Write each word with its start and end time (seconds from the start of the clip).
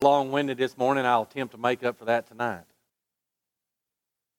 long 0.00 0.30
winded 0.30 0.58
this 0.58 0.78
morning. 0.78 1.04
I'll 1.04 1.22
attempt 1.22 1.54
to 1.54 1.60
make 1.60 1.82
up 1.82 1.98
for 1.98 2.04
that 2.04 2.28
tonight. 2.28 2.62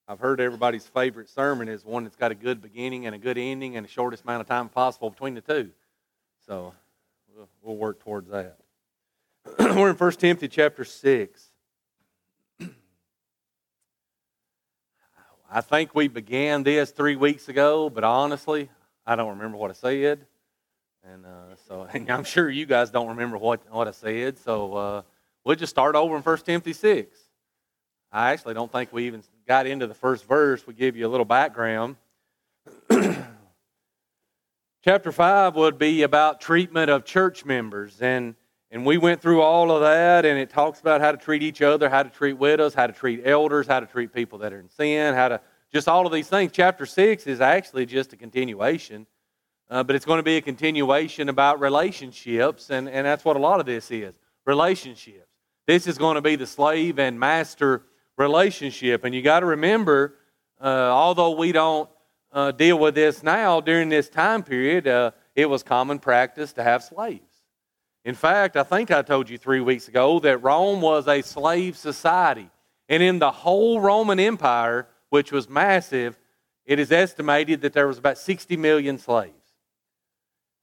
I've 0.08 0.18
heard 0.18 0.40
everybody's 0.40 0.86
favorite 0.86 1.28
sermon 1.28 1.68
is 1.68 1.84
one 1.84 2.04
that's 2.04 2.16
got 2.16 2.32
a 2.32 2.34
good 2.34 2.62
beginning 2.62 3.04
and 3.06 3.14
a 3.14 3.18
good 3.18 3.36
ending 3.36 3.76
and 3.76 3.84
the 3.84 3.90
shortest 3.90 4.24
amount 4.24 4.40
of 4.40 4.48
time 4.48 4.70
possible 4.70 5.10
between 5.10 5.34
the 5.34 5.42
two. 5.42 5.70
So 6.46 6.72
we'll, 7.36 7.48
we'll 7.62 7.76
work 7.76 8.00
towards 8.00 8.30
that. 8.30 8.56
We're 9.58 9.90
in 9.90 9.96
1 9.96 10.12
Timothy 10.12 10.48
chapter 10.48 10.84
6. 10.84 11.44
I 15.50 15.60
think 15.60 15.94
we 15.94 16.08
began 16.08 16.62
this 16.62 16.90
three 16.90 17.16
weeks 17.16 17.50
ago, 17.50 17.90
but 17.90 18.02
honestly, 18.02 18.70
I 19.06 19.14
don't 19.14 19.36
remember 19.36 19.58
what 19.58 19.70
I 19.70 19.74
said. 19.74 20.24
And 21.04 21.26
uh, 21.26 21.56
so 21.68 21.86
and 21.92 22.10
I'm 22.10 22.24
sure 22.24 22.48
you 22.48 22.64
guys 22.64 22.90
don't 22.90 23.08
remember 23.08 23.36
what, 23.36 23.60
what 23.70 23.86
I 23.88 23.92
said. 23.92 24.38
So 24.38 24.74
uh, 24.74 25.02
we'll 25.44 25.56
just 25.56 25.70
start 25.70 25.94
over 25.94 26.16
in 26.16 26.22
1 26.22 26.38
Timothy 26.38 26.72
6. 26.72 27.16
I 28.12 28.32
actually 28.32 28.54
don't 28.54 28.70
think 28.70 28.92
we 28.92 29.06
even 29.06 29.22
got 29.46 29.66
into 29.66 29.86
the 29.86 29.94
first 29.94 30.26
verse. 30.26 30.66
We 30.66 30.74
give 30.74 30.96
you 30.96 31.06
a 31.06 31.08
little 31.10 31.24
background. 31.24 31.96
Chapter 34.84 35.12
5 35.12 35.54
would 35.56 35.78
be 35.78 36.02
about 36.02 36.40
treatment 36.40 36.90
of 36.90 37.04
church 37.04 37.44
members. 37.44 38.00
And, 38.00 38.34
and 38.70 38.84
we 38.84 38.98
went 38.98 39.20
through 39.20 39.42
all 39.42 39.70
of 39.70 39.82
that, 39.82 40.24
and 40.24 40.38
it 40.38 40.50
talks 40.50 40.80
about 40.80 41.00
how 41.00 41.12
to 41.12 41.18
treat 41.18 41.42
each 41.42 41.62
other, 41.62 41.88
how 41.88 42.02
to 42.02 42.10
treat 42.10 42.32
widows, 42.34 42.74
how 42.74 42.86
to 42.86 42.92
treat 42.92 43.22
elders, 43.24 43.66
how 43.66 43.80
to 43.80 43.86
treat 43.86 44.12
people 44.12 44.38
that 44.38 44.52
are 44.52 44.58
in 44.58 44.68
sin, 44.70 45.14
how 45.14 45.28
to 45.28 45.40
just 45.72 45.86
all 45.86 46.04
of 46.06 46.12
these 46.12 46.28
things. 46.28 46.50
Chapter 46.52 46.84
6 46.84 47.26
is 47.26 47.40
actually 47.40 47.86
just 47.86 48.12
a 48.12 48.16
continuation. 48.16 49.06
Uh, 49.70 49.84
but 49.84 49.94
it's 49.94 50.04
going 50.04 50.18
to 50.18 50.24
be 50.24 50.36
a 50.36 50.40
continuation 50.40 51.28
about 51.28 51.60
relationships, 51.60 52.70
and, 52.70 52.88
and 52.88 53.06
that's 53.06 53.24
what 53.24 53.36
a 53.36 53.38
lot 53.38 53.60
of 53.60 53.66
this 53.66 53.90
is 53.92 54.18
relationships. 54.44 55.29
This 55.70 55.86
is 55.86 55.98
going 55.98 56.16
to 56.16 56.20
be 56.20 56.34
the 56.34 56.48
slave 56.48 56.98
and 56.98 57.20
master 57.20 57.84
relationship. 58.16 59.04
And 59.04 59.14
you 59.14 59.22
got 59.22 59.38
to 59.38 59.46
remember, 59.46 60.16
uh, 60.60 60.64
although 60.64 61.30
we 61.36 61.52
don't 61.52 61.88
uh, 62.32 62.50
deal 62.50 62.76
with 62.76 62.96
this 62.96 63.22
now, 63.22 63.60
during 63.60 63.88
this 63.88 64.08
time 64.08 64.42
period, 64.42 64.88
uh, 64.88 65.12
it 65.36 65.48
was 65.48 65.62
common 65.62 66.00
practice 66.00 66.52
to 66.54 66.64
have 66.64 66.82
slaves. 66.82 67.44
In 68.04 68.16
fact, 68.16 68.56
I 68.56 68.64
think 68.64 68.90
I 68.90 69.02
told 69.02 69.30
you 69.30 69.38
three 69.38 69.60
weeks 69.60 69.86
ago 69.86 70.18
that 70.18 70.38
Rome 70.38 70.80
was 70.80 71.06
a 71.06 71.22
slave 71.22 71.76
society. 71.76 72.50
And 72.88 73.00
in 73.00 73.20
the 73.20 73.30
whole 73.30 73.80
Roman 73.80 74.18
Empire, 74.18 74.88
which 75.10 75.30
was 75.30 75.48
massive, 75.48 76.18
it 76.66 76.80
is 76.80 76.90
estimated 76.90 77.60
that 77.60 77.74
there 77.74 77.86
was 77.86 77.98
about 77.98 78.18
60 78.18 78.56
million 78.56 78.98
slaves 78.98 79.34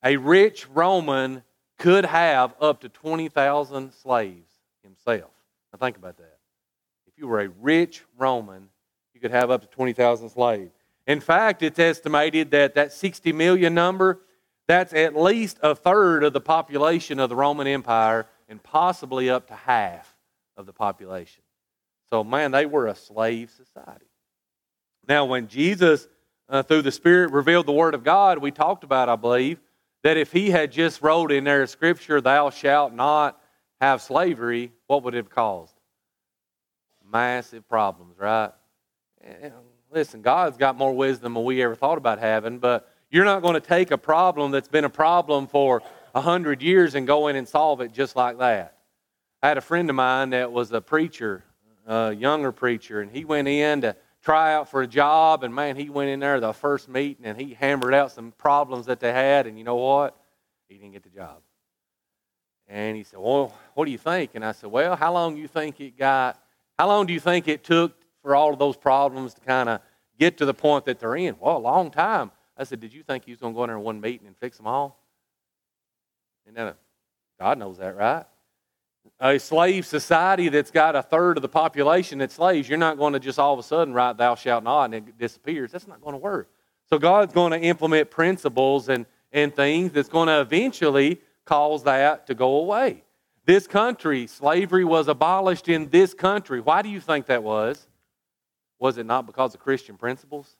a 0.03 0.17
rich 0.17 0.67
Roman 0.67 1.43
could 1.79 2.03
have 2.03 2.53
up 2.59 2.81
to 2.81 2.89
20,000 2.89 3.93
slaves 3.93 4.46
himself. 4.87 5.31
Now, 5.71 5.79
think 5.79 5.97
about 5.97 6.17
that. 6.17 6.37
If 7.07 7.17
you 7.17 7.27
were 7.27 7.41
a 7.41 7.49
rich 7.49 8.03
Roman, 8.17 8.69
you 9.13 9.21
could 9.21 9.31
have 9.31 9.51
up 9.51 9.61
to 9.61 9.67
20,000 9.67 10.29
slaves. 10.29 10.71
In 11.05 11.19
fact, 11.19 11.63
it's 11.63 11.79
estimated 11.79 12.51
that 12.51 12.75
that 12.75 12.91
60 12.91 13.31
million 13.33 13.73
number, 13.73 14.21
that's 14.67 14.93
at 14.93 15.15
least 15.15 15.57
a 15.63 15.73
third 15.73 16.23
of 16.23 16.33
the 16.33 16.41
population 16.41 17.19
of 17.19 17.29
the 17.29 17.35
Roman 17.35 17.67
Empire 17.67 18.27
and 18.49 18.61
possibly 18.61 19.29
up 19.29 19.47
to 19.47 19.55
half 19.55 20.15
of 20.57 20.65
the 20.65 20.73
population. 20.73 21.43
So, 22.09 22.23
man, 22.23 22.51
they 22.51 22.65
were 22.65 22.87
a 22.87 22.95
slave 22.95 23.51
society. 23.51 24.05
Now, 25.07 25.25
when 25.25 25.47
Jesus, 25.47 26.07
uh, 26.49 26.63
through 26.63 26.81
the 26.81 26.91
Spirit, 26.91 27.31
revealed 27.31 27.65
the 27.65 27.73
Word 27.73 27.93
of 27.93 28.03
God, 28.03 28.39
we 28.39 28.51
talked 28.51 28.83
about, 28.83 29.09
I 29.09 29.15
believe, 29.15 29.59
that 30.03 30.17
if 30.17 30.31
he 30.31 30.49
had 30.51 30.71
just 30.71 31.01
wrote 31.01 31.31
in 31.31 31.45
there 31.45 31.65
scripture, 31.67 32.21
thou 32.21 32.49
shalt 32.49 32.93
not 32.93 33.41
have 33.79 34.01
slavery, 34.01 34.71
what 34.87 35.03
would 35.03 35.13
it 35.13 35.17
have 35.17 35.29
caused? 35.29 35.73
Massive 37.11 37.67
problems, 37.67 38.17
right? 38.17 38.51
And 39.23 39.53
listen, 39.91 40.21
God's 40.21 40.57
got 40.57 40.77
more 40.77 40.93
wisdom 40.93 41.33
than 41.33 41.43
we 41.43 41.61
ever 41.61 41.75
thought 41.75 41.97
about 41.97 42.19
having, 42.19 42.59
but 42.59 42.91
you're 43.09 43.25
not 43.25 43.41
going 43.41 43.53
to 43.53 43.61
take 43.61 43.91
a 43.91 43.97
problem 43.97 44.51
that's 44.51 44.67
been 44.67 44.83
a 44.83 44.89
problem 44.89 45.47
for 45.47 45.81
a 46.13 46.21
hundred 46.21 46.61
years 46.61 46.95
and 46.95 47.07
go 47.07 47.27
in 47.27 47.35
and 47.35 47.47
solve 47.47 47.81
it 47.81 47.93
just 47.93 48.15
like 48.15 48.39
that. 48.39 48.77
I 49.41 49.47
had 49.47 49.57
a 49.57 49.61
friend 49.61 49.89
of 49.89 49.95
mine 49.95 50.31
that 50.31 50.51
was 50.51 50.71
a 50.71 50.81
preacher, 50.81 51.43
a 51.85 52.11
younger 52.11 52.51
preacher, 52.51 53.01
and 53.01 53.11
he 53.11 53.23
went 53.23 53.47
in 53.47 53.81
to 53.81 53.95
try 54.21 54.53
out 54.53 54.69
for 54.69 54.81
a 54.81 54.87
job, 54.87 55.43
and 55.43 55.53
man, 55.53 55.75
he 55.75 55.89
went 55.89 56.09
in 56.09 56.19
there 56.19 56.39
the 56.39 56.51
first 56.51 56.89
meeting 56.89 57.25
and 57.25 57.39
he 57.39 57.53
hammered 57.53 57.93
out 57.93 58.11
some 58.11 58.33
problems 58.33 58.87
that 58.87 58.99
they 58.99 59.13
had, 59.13 59.47
and 59.47 59.57
you 59.57 59.63
know 59.63 59.75
what? 59.75 60.19
He 60.67 60.75
didn't 60.75 60.91
get 60.91 61.03
the 61.03 61.09
job. 61.09 61.37
And 62.67 62.97
he 62.97 63.03
said, 63.03 63.19
Well, 63.19 63.53
what 63.73 63.85
do 63.85 63.91
you 63.91 63.97
think? 63.97 64.31
And 64.35 64.43
I 64.43 64.51
said, 64.51 64.69
Well, 64.71 64.95
how 64.95 65.13
long 65.13 65.35
do 65.35 65.41
you 65.41 65.47
think 65.47 65.79
it 65.79 65.97
got? 65.97 66.41
How 66.77 66.87
long 66.87 67.05
do 67.05 67.13
you 67.13 67.19
think 67.19 67.47
it 67.47 67.63
took 67.63 67.95
for 68.21 68.35
all 68.35 68.53
of 68.53 68.59
those 68.59 68.77
problems 68.77 69.33
to 69.35 69.41
kind 69.41 69.69
of 69.69 69.81
get 70.19 70.37
to 70.37 70.45
the 70.45 70.53
point 70.53 70.85
that 70.85 70.99
they're 70.99 71.15
in? 71.15 71.35
Well, 71.39 71.57
a 71.57 71.59
long 71.59 71.91
time. 71.91 72.31
I 72.57 72.63
said, 72.63 72.79
Did 72.79 72.93
you 72.93 73.03
think 73.03 73.25
he 73.25 73.31
was 73.31 73.39
going 73.39 73.53
to 73.53 73.57
go 73.57 73.63
in 73.63 73.69
there 73.69 73.77
in 73.77 73.83
one 73.83 74.01
meeting 74.01 74.27
and 74.27 74.35
fix 74.37 74.57
them 74.57 74.67
all? 74.67 75.01
And 76.45 76.55
then 76.55 76.67
uh, 76.67 76.73
God 77.39 77.57
knows 77.57 77.77
that, 77.77 77.95
right? 77.95 78.25
a 79.19 79.39
slave 79.39 79.85
society 79.85 80.49
that's 80.49 80.71
got 80.71 80.95
a 80.95 81.01
third 81.01 81.37
of 81.37 81.41
the 81.41 81.49
population 81.49 82.19
that's 82.19 82.35
slaves, 82.35 82.69
you're 82.69 82.77
not 82.77 82.97
going 82.97 83.13
to 83.13 83.19
just 83.19 83.39
all 83.39 83.53
of 83.53 83.59
a 83.59 83.63
sudden 83.63 83.93
write 83.93 84.17
thou 84.17 84.35
shalt 84.35 84.63
not 84.63 84.85
and 84.85 84.95
it 84.95 85.17
disappears. 85.17 85.71
That's 85.71 85.87
not 85.87 86.01
going 86.01 86.13
to 86.13 86.19
work. 86.19 86.49
So 86.89 86.97
God's 86.97 87.33
going 87.33 87.51
to 87.51 87.59
implement 87.59 88.09
principles 88.11 88.89
and, 88.89 89.05
and 89.31 89.55
things 89.55 89.91
that's 89.91 90.09
going 90.09 90.27
to 90.27 90.41
eventually 90.41 91.19
cause 91.47 91.83
that 91.83 92.27
to 92.27 92.35
go 92.35 92.57
away. 92.57 93.03
This 93.45 93.65
country, 93.65 94.27
slavery 94.27 94.83
was 94.83 95.07
abolished 95.07 95.69
in 95.69 95.89
this 95.89 96.13
country. 96.13 96.59
Why 96.59 96.81
do 96.81 96.89
you 96.89 96.99
think 96.99 97.27
that 97.27 97.43
was? 97.43 97.87
Was 98.79 98.97
it 98.97 99.05
not 99.05 99.25
because 99.25 99.55
of 99.55 99.61
Christian 99.61 99.95
principles? 99.95 100.55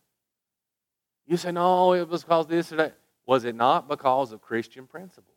You 1.28 1.38
say, 1.38 1.52
no, 1.52 1.94
it 1.94 2.08
was 2.08 2.24
because 2.24 2.48
this 2.48 2.72
or 2.72 2.78
that. 2.78 2.98
Was 3.26 3.44
it 3.44 3.56
not 3.56 3.90
because 3.90 4.32
of 4.32 4.42
Christian 4.42 4.88
principles? 4.88 5.36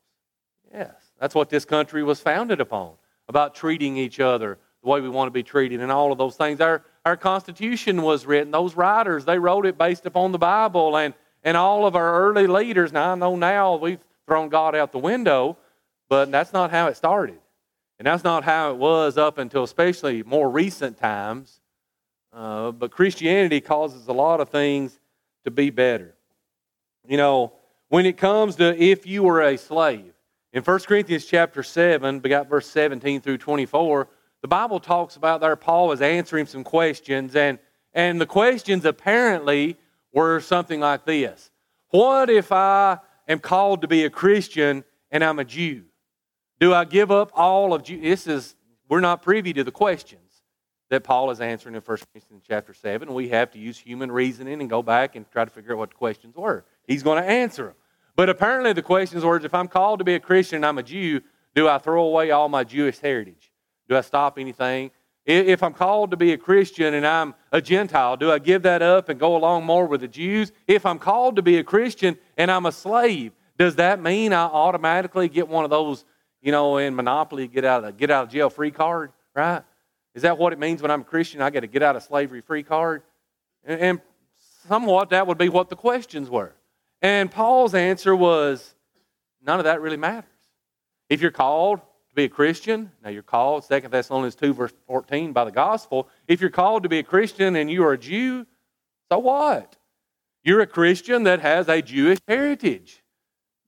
Yes. 0.72 0.94
That's 1.20 1.34
what 1.34 1.50
this 1.50 1.64
country 1.64 2.04
was 2.04 2.20
founded 2.20 2.60
upon 2.60 2.92
about 3.28 3.56
treating 3.56 3.96
each 3.96 4.20
other 4.20 4.58
the 4.82 4.88
way 4.88 5.00
we 5.00 5.08
want 5.08 5.26
to 5.26 5.32
be 5.32 5.42
treated 5.42 5.80
and 5.80 5.90
all 5.90 6.12
of 6.12 6.18
those 6.18 6.36
things. 6.36 6.60
Our, 6.60 6.84
our 7.04 7.16
Constitution 7.16 8.02
was 8.02 8.26
written. 8.26 8.52
Those 8.52 8.76
writers, 8.76 9.24
they 9.24 9.38
wrote 9.38 9.66
it 9.66 9.76
based 9.76 10.06
upon 10.06 10.30
the 10.30 10.38
Bible 10.38 10.96
and, 10.96 11.14
and 11.42 11.56
all 11.56 11.84
of 11.84 11.96
our 11.96 12.28
early 12.28 12.46
leaders. 12.46 12.92
Now, 12.92 13.10
I 13.10 13.14
know 13.16 13.34
now 13.34 13.74
we've 13.76 14.04
thrown 14.26 14.48
God 14.48 14.74
out 14.74 14.92
the 14.92 14.98
window, 14.98 15.56
but 16.08 16.30
that's 16.30 16.52
not 16.52 16.70
how 16.70 16.88
it 16.88 16.96
started. 16.96 17.38
And 17.98 18.06
that's 18.06 18.24
not 18.24 18.44
how 18.44 18.70
it 18.70 18.76
was 18.76 19.18
up 19.18 19.38
until 19.38 19.62
especially 19.62 20.22
more 20.22 20.48
recent 20.48 20.96
times. 20.96 21.60
Uh, 22.32 22.70
but 22.72 22.90
Christianity 22.90 23.60
causes 23.60 24.08
a 24.08 24.12
lot 24.12 24.40
of 24.40 24.48
things 24.48 24.98
to 25.44 25.50
be 25.50 25.70
better. 25.70 26.14
You 27.06 27.16
know, 27.16 27.52
when 27.88 28.06
it 28.06 28.16
comes 28.16 28.56
to 28.56 28.76
if 28.80 29.06
you 29.06 29.22
were 29.22 29.42
a 29.42 29.56
slave, 29.56 30.12
in 30.52 30.62
1 30.62 30.78
Corinthians 30.80 31.26
chapter 31.26 31.62
7, 31.62 32.22
we 32.22 32.30
got 32.30 32.48
verse 32.48 32.66
17 32.68 33.20
through 33.20 33.38
24, 33.38 34.08
the 34.42 34.48
Bible 34.48 34.80
talks 34.80 35.16
about 35.16 35.40
there 35.40 35.54
Paul 35.54 35.92
is 35.92 36.00
answering 36.00 36.46
some 36.46 36.64
questions, 36.64 37.36
and, 37.36 37.58
and 37.92 38.20
the 38.20 38.26
questions 38.26 38.84
apparently 38.84 39.76
were 40.12 40.40
something 40.40 40.80
like 40.80 41.04
this 41.04 41.50
What 41.90 42.30
if 42.30 42.50
I 42.50 42.98
am 43.30 43.38
called 43.38 43.80
to 43.82 43.88
be 43.88 44.04
a 44.04 44.10
Christian 44.10 44.84
and 45.10 45.24
I'm 45.24 45.38
a 45.38 45.44
Jew? 45.44 45.84
Do 46.58 46.74
I 46.74 46.84
give 46.84 47.10
up 47.10 47.30
all 47.34 47.72
of 47.72 47.84
Jew? 47.84 48.00
This 48.00 48.26
is, 48.26 48.54
we're 48.88 49.00
not 49.00 49.22
privy 49.22 49.52
to 49.54 49.64
the 49.64 49.70
questions 49.70 50.42
that 50.90 51.04
Paul 51.04 51.30
is 51.30 51.40
answering 51.40 51.76
in 51.76 51.80
1 51.80 51.98
Corinthians 52.12 52.42
chapter 52.46 52.74
7. 52.74 53.14
We 53.14 53.28
have 53.28 53.52
to 53.52 53.58
use 53.58 53.78
human 53.78 54.10
reasoning 54.10 54.60
and 54.60 54.68
go 54.68 54.82
back 54.82 55.16
and 55.16 55.30
try 55.30 55.44
to 55.44 55.50
figure 55.50 55.72
out 55.72 55.78
what 55.78 55.90
the 55.90 55.96
questions 55.96 56.36
were. 56.36 56.64
He's 56.86 57.02
going 57.02 57.22
to 57.22 57.28
answer 57.28 57.66
them. 57.66 57.74
But 58.16 58.28
apparently, 58.28 58.72
the 58.72 58.82
questions 58.82 59.24
were, 59.24 59.36
if 59.36 59.54
I'm 59.54 59.68
called 59.68 60.00
to 60.00 60.04
be 60.04 60.16
a 60.16 60.20
Christian 60.20 60.56
and 60.56 60.66
I'm 60.66 60.78
a 60.78 60.82
Jew, 60.82 61.20
do 61.54 61.68
I 61.68 61.78
throw 61.78 62.04
away 62.04 62.32
all 62.32 62.48
my 62.48 62.64
Jewish 62.64 62.98
heritage? 62.98 63.52
Do 63.88 63.96
I 63.96 64.00
stop 64.02 64.38
anything? 64.38 64.90
If 65.30 65.62
I'm 65.62 65.72
called 65.72 66.10
to 66.10 66.16
be 66.16 66.32
a 66.32 66.38
Christian 66.38 66.94
and 66.94 67.06
I'm 67.06 67.34
a 67.52 67.60
Gentile, 67.60 68.16
do 68.16 68.32
I 68.32 68.40
give 68.40 68.62
that 68.62 68.82
up 68.82 69.08
and 69.08 69.20
go 69.20 69.36
along 69.36 69.64
more 69.64 69.86
with 69.86 70.00
the 70.00 70.08
Jews? 70.08 70.50
If 70.66 70.84
I'm 70.84 70.98
called 70.98 71.36
to 71.36 71.42
be 71.42 71.58
a 71.58 71.64
Christian 71.64 72.18
and 72.36 72.50
I'm 72.50 72.66
a 72.66 72.72
slave, 72.72 73.32
does 73.56 73.76
that 73.76 74.02
mean 74.02 74.32
I 74.32 74.42
automatically 74.42 75.28
get 75.28 75.46
one 75.46 75.62
of 75.62 75.70
those, 75.70 76.04
you 76.42 76.50
know, 76.50 76.78
in 76.78 76.96
Monopoly, 76.96 77.46
get 77.46 77.64
out 77.64 77.84
of 77.84 77.96
get 77.96 78.10
out 78.10 78.24
of 78.24 78.30
jail 78.30 78.50
free 78.50 78.72
card, 78.72 79.12
right? 79.34 79.62
Is 80.14 80.22
that 80.22 80.36
what 80.36 80.52
it 80.52 80.58
means 80.58 80.82
when 80.82 80.90
I'm 80.90 81.02
a 81.02 81.04
Christian? 81.04 81.40
I 81.42 81.50
get 81.50 81.62
a 81.62 81.68
get 81.68 81.82
out 81.82 81.94
of 81.94 82.02
slavery 82.02 82.40
free 82.40 82.64
card? 82.64 83.02
And, 83.64 83.80
and 83.80 84.00
somewhat 84.66 85.10
that 85.10 85.28
would 85.28 85.38
be 85.38 85.48
what 85.48 85.68
the 85.68 85.76
questions 85.76 86.28
were. 86.28 86.54
And 87.02 87.30
Paul's 87.30 87.74
answer 87.74 88.16
was 88.16 88.74
none 89.40 89.60
of 89.60 89.64
that 89.64 89.80
really 89.80 89.96
matters. 89.96 90.24
If 91.08 91.20
you're 91.20 91.30
called 91.30 91.80
to 92.10 92.14
be 92.16 92.24
a 92.24 92.28
Christian, 92.28 92.90
now 93.02 93.10
you're 93.10 93.22
called, 93.22 93.66
2 93.68 93.80
Thessalonians 93.88 94.34
2, 94.34 94.52
verse 94.52 94.72
14, 94.86 95.32
by 95.32 95.44
the 95.44 95.52
gospel. 95.52 96.08
If 96.26 96.40
you're 96.40 96.50
called 96.50 96.82
to 96.82 96.88
be 96.88 96.98
a 96.98 97.04
Christian 97.04 97.56
and 97.56 97.70
you 97.70 97.84
are 97.84 97.92
a 97.92 97.98
Jew, 97.98 98.46
so 99.10 99.18
what? 99.18 99.76
You're 100.42 100.60
a 100.60 100.66
Christian 100.66 101.24
that 101.24 101.40
has 101.40 101.68
a 101.68 101.80
Jewish 101.80 102.18
heritage. 102.26 103.02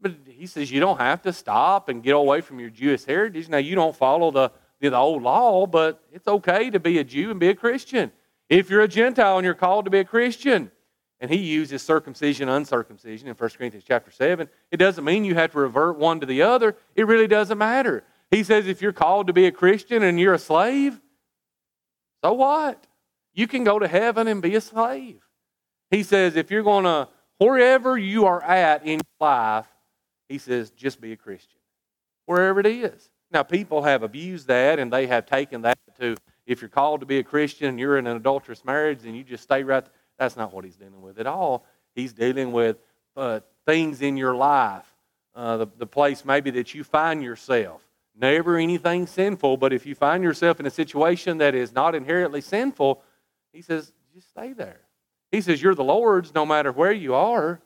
But 0.01 0.15
he 0.27 0.47
says 0.47 0.71
you 0.71 0.81
don't 0.81 0.99
have 0.99 1.23
to 1.23 1.33
stop 1.33 1.89
and 1.89 2.03
get 2.03 2.17
away 2.17 2.41
from 2.41 2.59
your 2.59 2.71
Jewish 2.71 3.05
heritage. 3.05 3.49
Now, 3.49 3.59
you 3.59 3.77
don't 3.77 3.95
follow 3.95 4.33
the, 4.33 4.51
the 4.81 4.93
old 4.97 5.23
law, 5.23 5.67
but 5.67 6.03
it's 6.13 6.27
okay 6.27 6.71
to 6.71 6.81
be 6.81 6.99
a 6.99 7.05
Jew 7.05 7.31
and 7.31 7.39
be 7.39 7.49
a 7.49 7.55
Christian. 7.55 8.11
If 8.49 8.69
you're 8.69 8.83
a 8.83 8.89
Gentile 8.89 9.39
and 9.39 9.45
you're 9.45 9.55
called 9.55 9.85
to 9.85 9.91
be 9.91 10.01
a 10.01 10.05
Christian, 10.05 10.73
and 11.21 11.31
he 11.31 11.39
uses 11.39 11.83
circumcision, 11.83 12.49
uncircumcision 12.49 13.29
in 13.29 13.35
1 13.35 13.51
Corinthians 13.51 13.85
chapter 13.87 14.11
7, 14.11 14.49
it 14.73 14.79
doesn't 14.79 15.05
mean 15.05 15.25
you 15.25 15.37
have 15.37 15.53
to 15.53 15.59
revert 15.59 15.97
one 15.97 16.19
to 16.19 16.27
the 16.27 16.43
other. 16.43 16.77
It 16.97 17.07
really 17.07 17.29
doesn't 17.29 17.59
matter. 17.59 18.03
He 18.33 18.43
says 18.43 18.67
if 18.67 18.81
you're 18.81 18.95
called 18.95 19.27
to 19.27 19.35
be 19.35 19.47
a 19.47 19.53
Christian 19.53 20.03
and 20.03 20.19
you're 20.19 20.33
a 20.33 20.39
slave, 20.39 20.99
so 22.25 22.33
what? 22.33 22.87
You 23.35 23.47
can 23.47 23.63
go 23.63 23.79
to 23.79 23.87
heaven 23.87 24.27
and 24.27 24.41
be 24.41 24.55
a 24.55 24.61
slave. 24.61 25.21
He 25.91 26.03
says 26.03 26.35
if 26.35 26.51
you're 26.51 26.63
going 26.63 26.85
to, 26.85 27.09
wherever 27.37 27.97
you 27.97 28.25
are 28.25 28.43
at 28.43 28.87
in 28.87 29.03
life, 29.21 29.67
he 30.31 30.39
says 30.39 30.71
just 30.71 30.99
be 30.99 31.13
a 31.13 31.17
Christian. 31.17 31.61
Wherever 32.25 32.59
it 32.59 32.67
is. 32.67 33.11
Now, 33.31 33.43
people 33.43 33.83
have 33.83 34.03
abused 34.03 34.47
that 34.47 34.79
and 34.79 34.91
they 34.91 35.07
have 35.09 35.27
taken 35.27 35.63
that 35.63 35.79
to 36.01 36.17
if 36.47 36.63
you're 36.63 36.71
called 36.71 37.01
to 37.01 37.07
be 37.07 37.19
a 37.19 37.23
Christian 37.23 37.69
and 37.69 37.79
you're 37.79 37.99
in 37.99 38.07
an 38.07 38.17
adulterous 38.17 38.65
marriage 38.65 39.05
and 39.05 39.15
you 39.15 39.25
just 39.25 39.43
stay 39.43 39.63
right 39.63 39.85
there. 39.85 39.93
That's 40.19 40.39
not 40.39 40.55
what 40.55 40.65
he's 40.65 40.77
dealing 40.77 41.03
with 41.03 41.19
at 41.19 41.27
all. 41.27 41.67
He's 41.95 42.15
dealing 42.15 42.53
with 42.53 42.79
uh, 43.15 43.41
things 43.67 44.01
in 44.01 44.17
your 44.17 44.35
life, 44.35 44.87
uh, 45.35 45.59
the, 45.59 45.67
the 45.77 45.87
place 45.87 46.25
maybe 46.25 46.51
that 46.53 46.75
you 46.75 46.83
find 46.83 47.23
yourself. 47.23 47.83
Never 48.15 48.59
anything 48.59 49.07
sinful, 49.07 49.57
but 49.57 49.73
if 49.73 49.87
you 49.87 49.95
find 49.95 50.23
yourself 50.23 50.61
in 50.61 50.67
a 50.67 50.71
situation 50.71 51.39
that 51.39 51.55
is 51.55 51.73
not 51.73 51.95
inherently 51.95 52.41
sinful, 52.41 53.03
he 53.53 53.63
says, 53.63 53.93
just 54.15 54.29
stay 54.29 54.53
there. 54.53 54.81
He 55.31 55.41
says, 55.41 55.63
You're 55.63 55.75
the 55.75 55.83
Lord's 55.83 56.35
no 56.35 56.45
matter 56.45 56.71
where 56.71 56.93
you 56.93 57.15
are. 57.15 57.61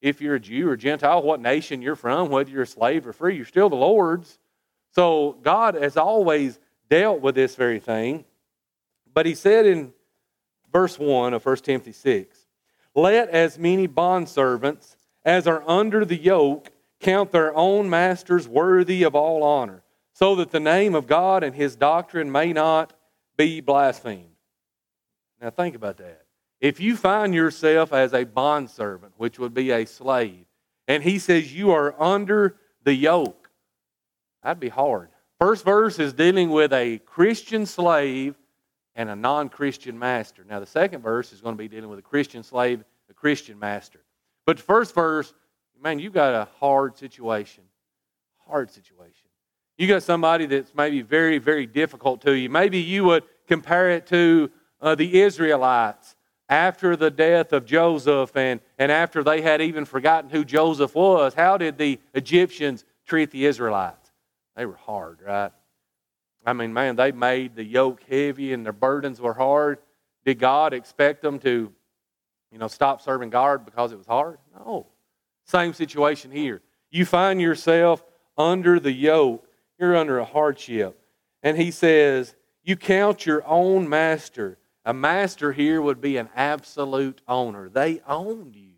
If 0.00 0.20
you're 0.20 0.36
a 0.36 0.40
Jew 0.40 0.68
or 0.68 0.76
Gentile, 0.76 1.22
what 1.22 1.40
nation 1.40 1.82
you're 1.82 1.96
from, 1.96 2.28
whether 2.28 2.50
you're 2.50 2.62
a 2.62 2.66
slave 2.66 3.06
or 3.06 3.12
free, 3.12 3.34
you're 3.36 3.44
still 3.44 3.68
the 3.68 3.74
Lord's. 3.74 4.38
So 4.94 5.36
God 5.42 5.74
has 5.74 5.96
always 5.96 6.60
dealt 6.88 7.20
with 7.20 7.34
this 7.34 7.56
very 7.56 7.80
thing. 7.80 8.24
But 9.12 9.26
he 9.26 9.34
said 9.34 9.66
in 9.66 9.92
verse 10.72 10.98
1 10.98 11.34
of 11.34 11.44
1 11.44 11.56
Timothy 11.56 11.92
6 11.92 12.46
Let 12.94 13.28
as 13.30 13.58
many 13.58 13.88
bondservants 13.88 14.96
as 15.24 15.48
are 15.48 15.68
under 15.68 16.04
the 16.04 16.16
yoke 16.16 16.70
count 17.00 17.32
their 17.32 17.54
own 17.56 17.90
masters 17.90 18.46
worthy 18.46 19.02
of 19.02 19.14
all 19.14 19.42
honor, 19.42 19.82
so 20.18 20.34
that 20.34 20.50
the 20.50 20.58
name 20.58 20.96
of 20.96 21.06
God 21.06 21.44
and 21.44 21.54
his 21.54 21.76
doctrine 21.76 22.32
may 22.32 22.52
not 22.52 22.92
be 23.36 23.60
blasphemed. 23.60 24.24
Now 25.40 25.50
think 25.50 25.76
about 25.76 25.98
that. 25.98 26.24
If 26.60 26.80
you 26.80 26.96
find 26.96 27.32
yourself 27.32 27.92
as 27.92 28.12
a 28.12 28.24
bondservant, 28.24 29.12
which 29.16 29.38
would 29.38 29.54
be 29.54 29.70
a 29.70 29.84
slave, 29.84 30.44
and 30.88 31.04
he 31.04 31.20
says 31.20 31.54
you 31.54 31.70
are 31.70 31.94
under 32.02 32.56
the 32.82 32.94
yoke, 32.94 33.48
That'd 34.42 34.60
be 34.60 34.68
hard. 34.68 35.10
First 35.38 35.64
verse 35.64 35.98
is 35.98 36.12
dealing 36.12 36.50
with 36.50 36.72
a 36.72 36.98
Christian 36.98 37.66
slave 37.66 38.34
and 38.94 39.10
a 39.10 39.14
non 39.14 39.48
Christian 39.48 39.98
master. 39.98 40.44
Now, 40.48 40.58
the 40.58 40.66
second 40.66 41.02
verse 41.02 41.32
is 41.32 41.40
going 41.40 41.54
to 41.54 41.58
be 41.58 41.68
dealing 41.68 41.90
with 41.90 41.98
a 41.98 42.02
Christian 42.02 42.42
slave, 42.42 42.82
a 43.10 43.14
Christian 43.14 43.58
master. 43.58 44.00
But 44.46 44.56
the 44.56 44.62
first 44.62 44.94
verse, 44.94 45.32
man, 45.80 45.98
you've 45.98 46.12
got 46.12 46.34
a 46.34 46.48
hard 46.58 46.96
situation. 46.96 47.64
Hard 48.46 48.70
situation. 48.70 49.17
You 49.78 49.86
got 49.86 50.02
somebody 50.02 50.46
that's 50.46 50.74
maybe 50.74 51.02
very, 51.02 51.38
very 51.38 51.64
difficult 51.64 52.20
to 52.22 52.32
you. 52.32 52.50
Maybe 52.50 52.78
you 52.78 53.04
would 53.04 53.22
compare 53.46 53.90
it 53.90 54.06
to 54.08 54.50
uh, 54.80 54.96
the 54.96 55.20
Israelites 55.20 56.16
after 56.48 56.96
the 56.96 57.10
death 57.10 57.52
of 57.52 57.64
Joseph 57.64 58.36
and, 58.36 58.60
and 58.78 58.90
after 58.90 59.22
they 59.22 59.40
had 59.40 59.60
even 59.62 59.84
forgotten 59.84 60.30
who 60.30 60.44
Joseph 60.44 60.94
was. 60.94 61.34
How 61.34 61.56
did 61.56 61.78
the 61.78 62.00
Egyptians 62.14 62.84
treat 63.06 63.30
the 63.30 63.46
Israelites? 63.46 64.10
They 64.56 64.66
were 64.66 64.76
hard, 64.76 65.20
right? 65.24 65.52
I 66.44 66.52
mean, 66.54 66.72
man, 66.72 66.96
they 66.96 67.12
made 67.12 67.54
the 67.54 67.64
yoke 67.64 68.02
heavy 68.08 68.52
and 68.52 68.64
their 68.64 68.72
burdens 68.72 69.20
were 69.20 69.34
hard. 69.34 69.78
Did 70.24 70.38
God 70.38 70.72
expect 70.72 71.22
them 71.22 71.38
to, 71.40 71.72
you 72.50 72.58
know, 72.58 72.68
stop 72.68 73.02
serving 73.02 73.30
God 73.30 73.64
because 73.64 73.92
it 73.92 73.98
was 73.98 74.06
hard? 74.06 74.38
No. 74.58 74.86
Same 75.44 75.72
situation 75.72 76.30
here. 76.30 76.62
You 76.90 77.04
find 77.04 77.40
yourself 77.40 78.02
under 78.36 78.80
the 78.80 78.92
yoke, 78.92 79.47
you're 79.78 79.96
under 79.96 80.18
a 80.18 80.24
hardship. 80.24 81.00
And 81.42 81.56
he 81.56 81.70
says, 81.70 82.34
You 82.62 82.76
count 82.76 83.26
your 83.26 83.46
own 83.46 83.88
master. 83.88 84.58
A 84.84 84.94
master 84.94 85.52
here 85.52 85.82
would 85.82 86.00
be 86.00 86.16
an 86.16 86.28
absolute 86.34 87.20
owner. 87.28 87.68
They 87.68 88.00
owned 88.06 88.56
you. 88.56 88.72